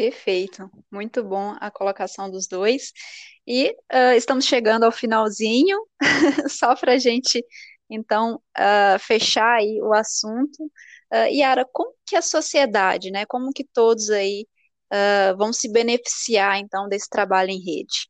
Perfeito, 0.00 0.70
muito 0.90 1.22
bom 1.22 1.54
a 1.60 1.70
colocação 1.70 2.30
dos 2.30 2.46
dois. 2.48 2.90
E 3.46 3.70
uh, 3.92 4.16
estamos 4.16 4.46
chegando 4.46 4.84
ao 4.84 4.90
finalzinho, 4.90 5.78
só 6.48 6.74
para 6.74 6.92
a 6.94 6.98
gente, 6.98 7.44
então, 7.90 8.36
uh, 8.56 8.98
fechar 9.00 9.56
aí 9.58 9.80
o 9.82 9.92
assunto. 9.92 10.64
Uh, 11.12 11.26
Yara, 11.30 11.66
como 11.72 11.92
que 12.06 12.16
a 12.16 12.22
sociedade, 12.22 13.10
né, 13.10 13.26
como 13.26 13.52
que 13.52 13.64
todos 13.64 14.10
aí 14.10 14.46
uh, 14.92 15.36
vão 15.36 15.52
se 15.52 15.70
beneficiar, 15.72 16.58
então, 16.58 16.88
desse 16.88 17.08
trabalho 17.08 17.50
em 17.50 17.58
rede? 17.62 18.08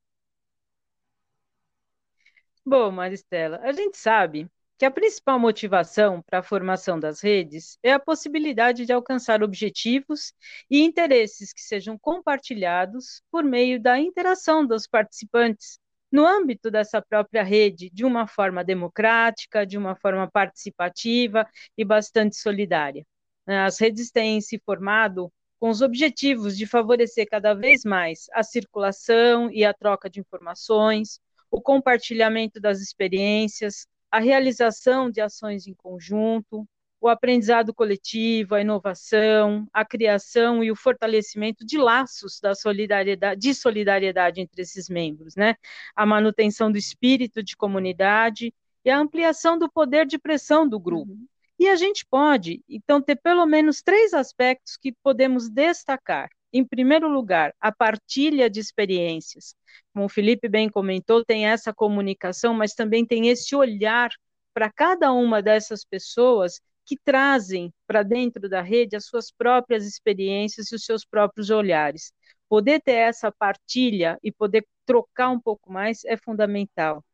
Bom, 2.64 2.90
Maristela, 2.90 3.58
a 3.62 3.72
gente 3.72 3.96
sabe 3.96 4.48
que 4.78 4.84
a 4.84 4.90
principal 4.90 5.38
motivação 5.38 6.22
para 6.22 6.38
a 6.38 6.42
formação 6.42 6.98
das 6.98 7.20
redes 7.20 7.78
é 7.82 7.92
a 7.92 8.00
possibilidade 8.00 8.86
de 8.86 8.92
alcançar 8.92 9.42
objetivos 9.42 10.32
e 10.70 10.80
interesses 10.80 11.52
que 11.52 11.60
sejam 11.60 11.98
compartilhados 11.98 13.22
por 13.30 13.44
meio 13.44 13.80
da 13.80 13.98
interação 13.98 14.66
dos 14.66 14.86
participantes 14.86 15.78
no 16.10 16.26
âmbito 16.26 16.70
dessa 16.70 17.00
própria 17.00 17.42
rede, 17.42 17.90
de 17.90 18.04
uma 18.04 18.26
forma 18.26 18.64
democrática, 18.64 19.66
de 19.66 19.78
uma 19.78 19.94
forma 19.94 20.28
participativa 20.30 21.46
e 21.76 21.84
bastante 21.84 22.36
solidária. 22.36 23.04
As 23.46 23.78
redes 23.78 24.10
têm 24.10 24.40
se 24.40 24.58
formado 24.58 25.32
com 25.58 25.68
os 25.68 25.82
objetivos 25.82 26.56
de 26.56 26.66
favorecer 26.66 27.28
cada 27.28 27.52
vez 27.54 27.84
mais 27.84 28.26
a 28.32 28.42
circulação 28.42 29.50
e 29.50 29.64
a 29.64 29.74
troca 29.74 30.08
de 30.08 30.20
informações, 30.20 31.20
o 31.50 31.60
compartilhamento 31.60 32.60
das 32.60 32.80
experiências, 32.80 33.86
a 34.10 34.18
realização 34.18 35.10
de 35.10 35.20
ações 35.20 35.66
em 35.66 35.74
conjunto, 35.74 36.66
o 37.00 37.08
aprendizado 37.08 37.72
coletivo, 37.72 38.54
a 38.54 38.60
inovação, 38.60 39.66
a 39.72 39.84
criação 39.84 40.62
e 40.62 40.70
o 40.70 40.76
fortalecimento 40.76 41.64
de 41.64 41.78
laços 41.78 42.38
da 42.40 42.54
solidariedade, 42.54 43.40
de 43.40 43.54
solidariedade 43.54 44.40
entre 44.40 44.62
esses 44.62 44.88
membros, 44.88 45.34
né? 45.34 45.56
A 45.96 46.04
manutenção 46.04 46.70
do 46.70 46.76
espírito 46.76 47.42
de 47.42 47.56
comunidade 47.56 48.52
e 48.84 48.90
a 48.90 48.98
ampliação 48.98 49.58
do 49.58 49.70
poder 49.70 50.06
de 50.06 50.18
pressão 50.18 50.68
do 50.68 50.78
grupo. 50.78 51.12
Uhum. 51.12 51.26
E 51.58 51.68
a 51.68 51.76
gente 51.76 52.06
pode, 52.06 52.62
então, 52.68 53.02
ter 53.02 53.16
pelo 53.16 53.44
menos 53.46 53.82
três 53.82 54.14
aspectos 54.14 54.76
que 54.76 54.92
podemos 55.02 55.48
destacar. 55.50 56.30
Em 56.52 56.64
primeiro 56.64 57.08
lugar, 57.08 57.54
a 57.60 57.70
partilha 57.70 58.50
de 58.50 58.58
experiências. 58.60 59.54
Como 59.92 60.06
o 60.06 60.08
Felipe 60.08 60.48
bem 60.48 60.68
comentou, 60.68 61.24
tem 61.24 61.46
essa 61.46 61.72
comunicação, 61.72 62.54
mas 62.54 62.74
também 62.74 63.06
tem 63.06 63.28
esse 63.28 63.54
olhar 63.54 64.10
para 64.52 64.70
cada 64.70 65.12
uma 65.12 65.42
dessas 65.42 65.84
pessoas 65.84 66.60
que 66.90 66.98
trazem 67.04 67.72
para 67.86 68.02
dentro 68.02 68.48
da 68.48 68.60
rede 68.60 68.96
as 68.96 69.04
suas 69.04 69.30
próprias 69.30 69.86
experiências 69.86 70.72
e 70.72 70.74
os 70.74 70.84
seus 70.84 71.04
próprios 71.04 71.48
olhares. 71.48 72.12
Poder 72.48 72.80
ter 72.80 72.94
essa 72.96 73.30
partilha 73.30 74.18
e 74.24 74.32
poder 74.32 74.66
trocar 74.84 75.30
um 75.30 75.38
pouco 75.38 75.72
mais 75.72 76.04
é 76.04 76.16
fundamental. 76.16 77.04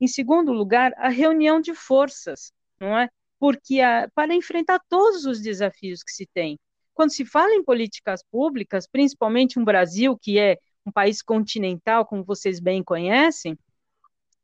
Em 0.00 0.06
segundo 0.06 0.50
lugar, 0.50 0.94
a 0.96 1.10
reunião 1.10 1.60
de 1.60 1.74
forças, 1.74 2.54
não 2.80 2.96
é? 2.96 3.10
Porque 3.38 3.82
a, 3.82 4.08
para 4.14 4.34
enfrentar 4.34 4.80
todos 4.88 5.26
os 5.26 5.42
desafios 5.42 6.02
que 6.02 6.10
se 6.10 6.26
tem, 6.32 6.58
quando 6.94 7.12
se 7.12 7.26
fala 7.26 7.52
em 7.52 7.62
políticas 7.62 8.22
públicas, 8.30 8.88
principalmente 8.90 9.58
um 9.58 9.64
Brasil 9.64 10.16
que 10.16 10.38
é 10.38 10.56
um 10.86 10.90
país 10.90 11.20
continental, 11.20 12.06
como 12.06 12.24
vocês 12.24 12.60
bem 12.60 12.82
conhecem, 12.82 13.58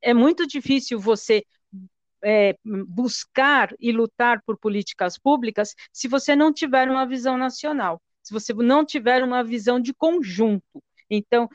é 0.03 0.13
muito 0.13 0.47
difícil 0.47 1.01
você 1.01 1.43
é, 2.25 2.57
buscar 2.65 3.75
e 3.79 3.93
lutar 3.93 4.43
por 4.45 4.59
políticas 4.59 5.19
públicas 5.19 5.75
se 5.93 6.09
você 6.09 6.35
não 6.35 6.53
tiver 6.53 6.89
uma 6.91 7.07
visão 7.07 7.37
nacional, 7.37 8.01
se 8.23 8.33
você 8.33 8.53
não 8.55 8.85
tiver 8.85 9.23
uma 9.23 9.45
visão 9.45 9.79
de 9.79 9.93
conjunto. 9.93 10.83
Então, 11.11 11.49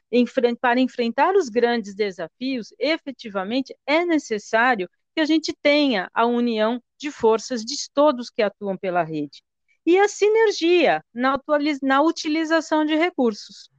para 0.61 0.79
enfrentar 0.79 1.35
os 1.35 1.49
grandes 1.49 1.95
desafios, 1.95 2.73
efetivamente 2.77 3.75
é 3.85 4.05
necessário 4.05 4.89
que 5.15 5.21
a 5.21 5.25
gente 5.25 5.53
tenha 5.61 6.09
a 6.13 6.25
união 6.25 6.81
de 6.97 7.11
forças 7.11 7.65
de 7.65 7.75
todos 7.93 8.29
que 8.29 8.41
atuam 8.41 8.77
pela 8.77 9.03
rede 9.03 9.41
e 9.85 9.97
a 9.97 10.07
sinergia 10.07 11.03
na, 11.13 11.39
na 11.81 12.01
utilização 12.01 12.85
de 12.85 12.95
recursos 12.95 13.69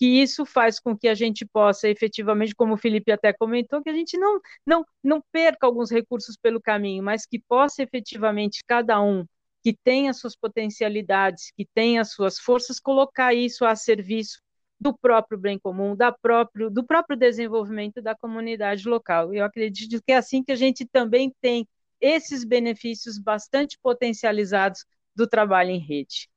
que 0.00 0.06
isso 0.06 0.46
faz 0.46 0.80
com 0.80 0.96
que 0.96 1.06
a 1.06 1.14
gente 1.14 1.44
possa 1.44 1.86
efetivamente, 1.86 2.54
como 2.54 2.72
o 2.72 2.78
Felipe 2.78 3.12
até 3.12 3.34
comentou, 3.34 3.82
que 3.82 3.90
a 3.90 3.92
gente 3.92 4.16
não, 4.16 4.40
não, 4.66 4.82
não 5.04 5.22
perca 5.30 5.66
alguns 5.66 5.90
recursos 5.90 6.38
pelo 6.38 6.58
caminho, 6.58 7.02
mas 7.02 7.26
que 7.26 7.38
possa 7.38 7.82
efetivamente 7.82 8.64
cada 8.66 8.98
um 9.02 9.26
que 9.62 9.76
tenha 9.84 10.14
suas 10.14 10.34
potencialidades, 10.34 11.52
que 11.54 11.66
tenha 11.74 12.02
suas 12.02 12.38
forças, 12.38 12.80
colocar 12.80 13.34
isso 13.34 13.62
a 13.66 13.76
serviço 13.76 14.40
do 14.80 14.96
próprio 14.96 15.38
bem 15.38 15.58
comum, 15.58 15.94
da 15.94 16.10
próprio, 16.10 16.70
do 16.70 16.82
próprio 16.82 17.14
desenvolvimento 17.14 18.00
da 18.00 18.14
comunidade 18.14 18.88
local. 18.88 19.34
Eu 19.34 19.44
acredito 19.44 20.02
que 20.02 20.12
é 20.12 20.16
assim 20.16 20.42
que 20.42 20.52
a 20.52 20.56
gente 20.56 20.86
também 20.86 21.30
tem 21.42 21.68
esses 22.00 22.42
benefícios 22.42 23.18
bastante 23.18 23.78
potencializados 23.82 24.86
do 25.14 25.26
trabalho 25.26 25.72
em 25.72 25.78
rede. 25.78 26.29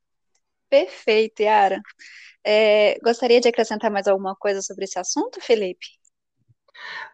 Perfeito, 0.73 1.43
Yara. 1.43 1.79
É, 2.43 2.97
gostaria 3.03 3.39
de 3.39 3.47
acrescentar 3.47 3.91
mais 3.91 4.07
alguma 4.07 4.35
coisa 4.35 4.59
sobre 4.59 4.85
esse 4.85 4.97
assunto, 4.97 5.39
Felipe? 5.39 5.85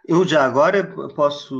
Eu 0.07 0.25
já 0.25 0.45
agora 0.45 0.81
posso 1.13 1.53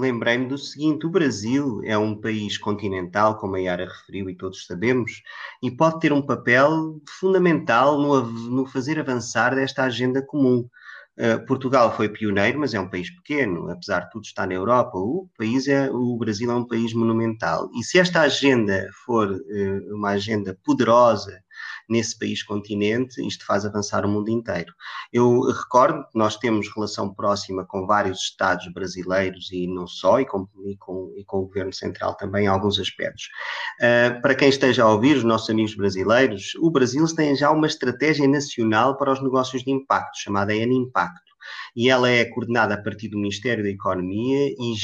lembrar-me 0.00 0.48
do 0.48 0.58
seguinte: 0.58 1.06
o 1.06 1.10
Brasil 1.10 1.80
é 1.84 1.96
um 1.96 2.20
país 2.20 2.58
continental, 2.58 3.38
como 3.38 3.54
a 3.54 3.60
Yara 3.60 3.86
referiu 3.86 4.28
e 4.28 4.36
todos 4.36 4.66
sabemos, 4.66 5.22
e 5.62 5.70
pode 5.70 6.00
ter 6.00 6.12
um 6.12 6.26
papel 6.26 7.00
fundamental 7.20 8.00
no, 8.00 8.22
no 8.22 8.66
fazer 8.66 8.98
avançar 8.98 9.54
desta 9.54 9.84
agenda 9.84 10.20
comum. 10.26 10.68
Uh, 11.16 11.46
Portugal 11.46 11.96
foi 11.96 12.08
pioneiro, 12.08 12.58
mas 12.58 12.74
é 12.74 12.80
um 12.80 12.90
país 12.90 13.08
pequeno, 13.08 13.70
apesar 13.70 14.00
de 14.00 14.10
tudo 14.10 14.24
estar 14.24 14.48
na 14.48 14.54
Europa. 14.54 14.98
O 14.98 15.30
país 15.38 15.68
é, 15.68 15.88
o 15.88 16.16
Brasil 16.16 16.50
é 16.50 16.54
um 16.56 16.66
país 16.66 16.92
monumental. 16.92 17.70
E 17.78 17.84
se 17.84 18.00
esta 18.00 18.22
agenda 18.22 18.88
for 19.06 19.30
uh, 19.30 19.94
uma 19.94 20.10
agenda 20.10 20.58
poderosa 20.64 21.43
nesse 21.88 22.18
país 22.18 22.42
continente, 22.42 23.26
isto 23.26 23.44
faz 23.44 23.64
avançar 23.64 24.04
o 24.04 24.08
mundo 24.08 24.28
inteiro. 24.30 24.72
Eu 25.12 25.40
recordo 25.50 26.04
que 26.04 26.18
nós 26.18 26.36
temos 26.36 26.72
relação 26.74 27.12
próxima 27.12 27.64
com 27.64 27.86
vários 27.86 28.20
Estados 28.20 28.72
brasileiros 28.72 29.50
e 29.52 29.66
não 29.66 29.86
só, 29.86 30.20
e 30.20 30.26
com, 30.26 30.48
e 30.66 30.76
com, 30.76 31.12
e 31.16 31.24
com 31.24 31.38
o 31.38 31.46
Governo 31.46 31.72
Central 31.72 32.14
também 32.16 32.44
em 32.44 32.48
alguns 32.48 32.78
aspectos. 32.78 33.28
Uh, 33.80 34.20
para 34.22 34.34
quem 34.34 34.48
esteja 34.48 34.84
a 34.84 34.90
ouvir, 34.90 35.16
os 35.16 35.24
nossos 35.24 35.50
amigos 35.50 35.74
brasileiros, 35.74 36.54
o 36.60 36.70
Brasil 36.70 37.04
tem 37.14 37.36
já 37.36 37.50
uma 37.50 37.66
estratégia 37.66 38.26
nacional 38.26 38.96
para 38.96 39.12
os 39.12 39.22
negócios 39.22 39.62
de 39.62 39.70
impacto, 39.70 40.18
chamada 40.18 40.54
N-Impacto 40.54 41.33
e 41.74 41.90
ela 41.90 42.10
é 42.10 42.24
coordenada 42.24 42.74
a 42.74 42.82
partir 42.82 43.08
do 43.08 43.18
Ministério 43.18 43.62
da 43.62 43.70
Economia 43.70 44.48
e, 44.48 44.74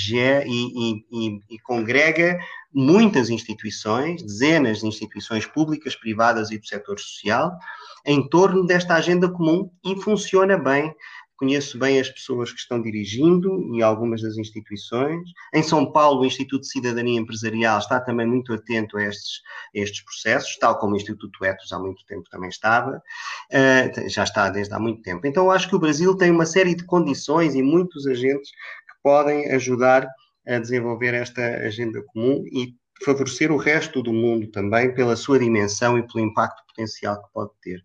e, 0.46 1.04
e, 1.10 1.40
e, 1.50 1.58
congrega 1.60 2.38
muitas 2.72 3.30
instituições, 3.30 4.22
dezenas 4.22 4.80
de 4.80 4.86
instituições 4.86 5.46
públicas, 5.46 5.96
privadas 5.96 6.50
e 6.50 6.58
do 6.58 6.66
setor 6.66 6.98
social, 6.98 7.58
em 8.04 8.26
torno 8.28 8.64
desta 8.64 8.94
agenda 8.94 9.28
comum 9.28 9.70
e 9.84 9.96
funciona 9.96 10.56
bem. 10.56 10.94
Conheço 11.40 11.78
bem 11.78 11.98
as 11.98 12.10
pessoas 12.10 12.52
que 12.52 12.60
estão 12.60 12.82
dirigindo 12.82 13.74
e 13.74 13.82
algumas 13.82 14.20
das 14.20 14.36
instituições. 14.36 15.26
Em 15.54 15.62
São 15.62 15.90
Paulo, 15.90 16.20
o 16.20 16.26
Instituto 16.26 16.60
de 16.60 16.68
Cidadania 16.68 17.18
Empresarial 17.18 17.78
está 17.78 17.98
também 17.98 18.26
muito 18.26 18.52
atento 18.52 18.98
a 18.98 19.04
estes, 19.04 19.40
a 19.74 19.78
estes 19.78 20.04
processos, 20.04 20.58
tal 20.58 20.78
como 20.78 20.92
o 20.92 20.96
Instituto 20.96 21.42
Etos 21.42 21.72
há 21.72 21.78
muito 21.78 22.04
tempo 22.04 22.28
também 22.30 22.50
estava, 22.50 22.98
uh, 22.98 24.08
já 24.10 24.24
está 24.24 24.50
desde 24.50 24.74
há 24.74 24.78
muito 24.78 25.00
tempo. 25.00 25.26
Então, 25.26 25.50
acho 25.50 25.66
que 25.66 25.74
o 25.74 25.78
Brasil 25.78 26.14
tem 26.14 26.30
uma 26.30 26.44
série 26.44 26.74
de 26.74 26.84
condições 26.84 27.54
e 27.54 27.62
muitos 27.62 28.06
agentes 28.06 28.50
que 28.50 29.02
podem 29.02 29.50
ajudar 29.52 30.06
a 30.46 30.58
desenvolver 30.58 31.14
esta 31.14 31.42
agenda 31.42 32.02
comum 32.12 32.44
e 32.52 32.74
favorecer 33.02 33.50
o 33.50 33.56
resto 33.56 34.02
do 34.02 34.12
mundo 34.12 34.46
também 34.48 34.92
pela 34.92 35.16
sua 35.16 35.38
dimensão 35.38 35.96
e 35.96 36.06
pelo 36.06 36.22
impacto 36.22 36.62
potencial 36.66 37.22
que 37.22 37.32
pode 37.32 37.52
ter. 37.62 37.82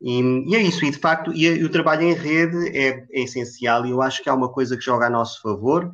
E, 0.00 0.20
e 0.46 0.54
é 0.54 0.62
isso, 0.62 0.84
e 0.84 0.90
de 0.90 0.98
facto, 0.98 1.32
e, 1.32 1.46
e 1.46 1.64
o 1.64 1.70
trabalho 1.70 2.02
em 2.02 2.12
rede 2.12 2.68
é, 2.76 3.06
é, 3.10 3.22
essencial 3.22 3.86
e 3.86 3.90
eu 3.90 4.02
acho 4.02 4.22
que 4.22 4.28
há 4.28 4.34
uma 4.34 4.52
coisa 4.52 4.76
que 4.76 4.84
joga 4.84 5.06
a 5.06 5.10
nosso 5.10 5.40
favor, 5.40 5.90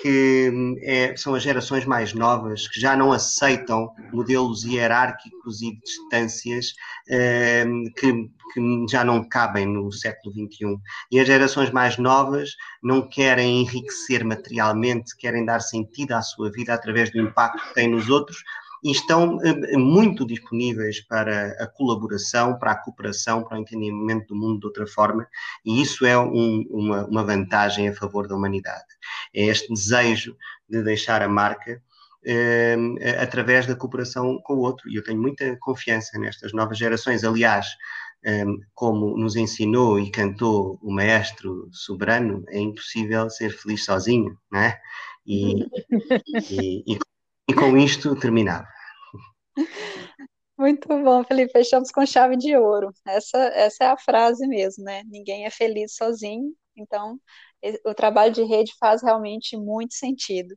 que 0.00 0.76
é, 0.82 1.16
são 1.16 1.34
as 1.34 1.42
gerações 1.42 1.86
mais 1.86 2.12
novas 2.12 2.68
que 2.68 2.78
já 2.78 2.96
não 2.96 3.12
aceitam 3.12 3.90
modelos 4.12 4.64
hierárquicos 4.64 5.62
e 5.62 5.74
distâncias 5.80 6.74
eh, 7.08 7.64
que, 7.96 8.12
que, 8.52 8.86
já 8.90 9.02
não 9.02 9.26
cabem 9.26 9.66
no 9.66 9.90
século 9.90 10.34
XXI. 10.34 10.76
E 11.10 11.18
as 11.18 11.26
gerações 11.26 11.70
mais 11.70 11.96
novas 11.96 12.50
não 12.82 13.08
querem 13.08 13.62
enriquecer 13.62 14.22
materialmente, 14.22 15.16
querem 15.16 15.46
dar 15.46 15.60
sentido 15.60 16.12
à 16.12 16.20
sua 16.20 16.50
vida 16.50 16.74
através 16.74 17.10
do 17.10 17.18
impacto 17.18 17.66
que 17.68 17.74
têm 17.74 17.88
nos 17.88 18.10
outros, 18.10 18.42
e 18.84 18.90
estão 18.90 19.38
eh, 19.42 19.76
muito 19.76 20.26
disponíveis 20.26 21.00
para 21.00 21.48
a 21.62 21.66
colaboração, 21.66 22.58
para 22.58 22.72
a 22.72 22.76
cooperação, 22.76 23.42
para 23.42 23.58
o 23.58 23.60
entendimento 23.60 24.28
do 24.28 24.36
mundo 24.36 24.60
de 24.60 24.66
outra 24.66 24.86
forma, 24.86 25.26
e 25.64 25.80
isso 25.80 26.04
é 26.06 26.18
um, 26.18 26.64
uma, 26.70 27.06
uma 27.06 27.24
vantagem 27.24 27.88
a 27.88 27.94
favor 27.94 28.28
da 28.28 28.34
humanidade. 28.34 28.84
É 29.34 29.44
este 29.46 29.72
desejo 29.72 30.36
de 30.68 30.82
deixar 30.82 31.22
a 31.22 31.28
marca 31.28 31.82
eh, 32.24 32.76
através 33.20 33.66
da 33.66 33.76
cooperação 33.76 34.40
com 34.42 34.54
o 34.54 34.60
outro, 34.60 34.88
e 34.90 34.96
eu 34.96 35.04
tenho 35.04 35.20
muita 35.20 35.56
confiança 35.60 36.18
nestas 36.18 36.52
novas 36.52 36.76
gerações. 36.78 37.24
Aliás, 37.24 37.66
eh, 38.24 38.44
como 38.74 39.16
nos 39.16 39.36
ensinou 39.36 40.00
e 40.00 40.10
cantou 40.10 40.78
o 40.82 40.92
maestro 40.92 41.68
soberano, 41.72 42.44
é 42.48 42.58
impossível 42.58 43.30
ser 43.30 43.50
feliz 43.50 43.84
sozinho, 43.84 44.36
não 44.50 44.60
é? 44.60 44.80
E, 45.24 45.64
e, 46.50 46.94
e, 46.94 46.98
e 47.48 47.54
com 47.54 47.76
isto 47.76 48.18
terminava. 48.18 48.66
Muito 50.58 50.88
bom, 50.88 51.22
Felipe. 51.24 51.52
Fechamos 51.52 51.90
com 51.90 52.06
chave 52.06 52.36
de 52.36 52.56
ouro. 52.56 52.90
Essa, 53.06 53.38
essa 53.48 53.84
é 53.84 53.86
a 53.88 53.98
frase 53.98 54.46
mesmo, 54.46 54.84
né? 54.84 55.02
Ninguém 55.04 55.44
é 55.44 55.50
feliz 55.50 55.94
sozinho, 55.96 56.54
então 56.74 57.20
o 57.84 57.94
trabalho 57.94 58.32
de 58.32 58.42
rede 58.42 58.72
faz 58.78 59.02
realmente 59.02 59.56
muito 59.56 59.94
sentido. 59.94 60.56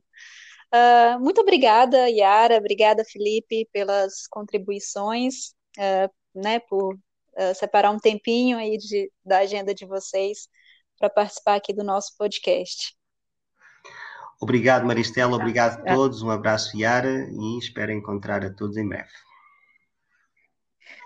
Uh, 0.72 1.20
muito 1.20 1.40
obrigada, 1.40 2.08
Yara, 2.08 2.56
obrigada, 2.56 3.04
Felipe, 3.04 3.68
pelas 3.72 4.26
contribuições, 4.28 5.52
uh, 5.78 6.10
né, 6.34 6.60
por 6.60 6.94
uh, 6.94 7.54
separar 7.54 7.90
um 7.90 7.98
tempinho 7.98 8.56
aí 8.56 8.76
de, 8.78 9.10
da 9.24 9.38
agenda 9.38 9.74
de 9.74 9.84
vocês 9.84 10.48
para 10.98 11.10
participar 11.10 11.56
aqui 11.56 11.72
do 11.72 11.82
nosso 11.82 12.14
podcast. 12.16 12.94
Obrigado, 14.40 14.86
Maristela. 14.86 15.36
Obrigado 15.36 15.80
a 15.80 15.94
todos. 15.94 16.22
Um 16.22 16.30
abraço, 16.30 16.74
Yara, 16.76 17.28
e 17.30 17.58
espero 17.58 17.92
encontrar 17.92 18.42
a 18.42 18.50
todos 18.50 18.78
em 18.78 18.88
breve. 18.88 19.10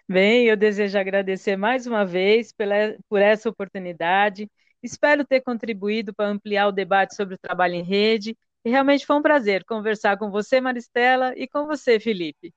Bem, 0.08 0.46
eu 0.46 0.56
desejo 0.56 0.96
agradecer 0.96 1.56
mais 1.56 1.86
uma 1.86 2.04
vez 2.04 2.52
pela, 2.52 2.96
por 3.08 3.20
essa 3.20 3.48
oportunidade. 3.48 4.48
Espero 4.82 5.24
ter 5.24 5.40
contribuído 5.40 6.14
para 6.14 6.28
ampliar 6.28 6.68
o 6.68 6.72
debate 6.72 7.16
sobre 7.16 7.34
o 7.34 7.38
trabalho 7.38 7.74
em 7.74 7.82
rede. 7.82 8.36
E 8.64 8.70
realmente 8.70 9.04
foi 9.04 9.16
um 9.16 9.22
prazer 9.22 9.64
conversar 9.64 10.16
com 10.16 10.30
você, 10.30 10.60
Maristela, 10.60 11.34
e 11.36 11.48
com 11.48 11.66
você, 11.66 11.98
Felipe. 11.98 12.54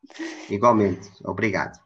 Igualmente. 0.49 1.09
Obrigado. 1.23 1.79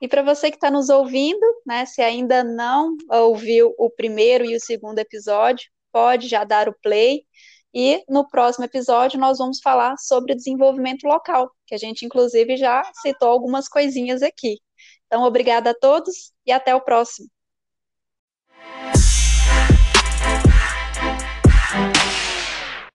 E 0.00 0.06
para 0.06 0.22
você 0.22 0.50
que 0.50 0.56
está 0.56 0.70
nos 0.70 0.90
ouvindo, 0.90 1.46
né, 1.64 1.86
se 1.86 2.02
ainda 2.02 2.44
não 2.44 2.94
ouviu 3.08 3.74
o 3.78 3.88
primeiro 3.88 4.44
e 4.44 4.54
o 4.54 4.60
segundo 4.60 4.98
episódio, 4.98 5.70
pode 5.90 6.28
já 6.28 6.44
dar 6.44 6.68
o 6.68 6.74
play 6.82 7.22
e 7.78 8.02
no 8.08 8.26
próximo 8.26 8.64
episódio 8.64 9.20
nós 9.20 9.36
vamos 9.36 9.60
falar 9.60 9.98
sobre 9.98 10.34
desenvolvimento 10.34 11.04
local, 11.04 11.50
que 11.66 11.74
a 11.74 11.78
gente 11.78 12.06
inclusive 12.06 12.56
já 12.56 12.82
citou 13.02 13.28
algumas 13.28 13.68
coisinhas 13.68 14.22
aqui. 14.22 14.58
Então, 15.06 15.22
obrigada 15.24 15.72
a 15.72 15.74
todos 15.74 16.32
e 16.46 16.52
até 16.52 16.74
o 16.74 16.80
próximo. 16.80 17.28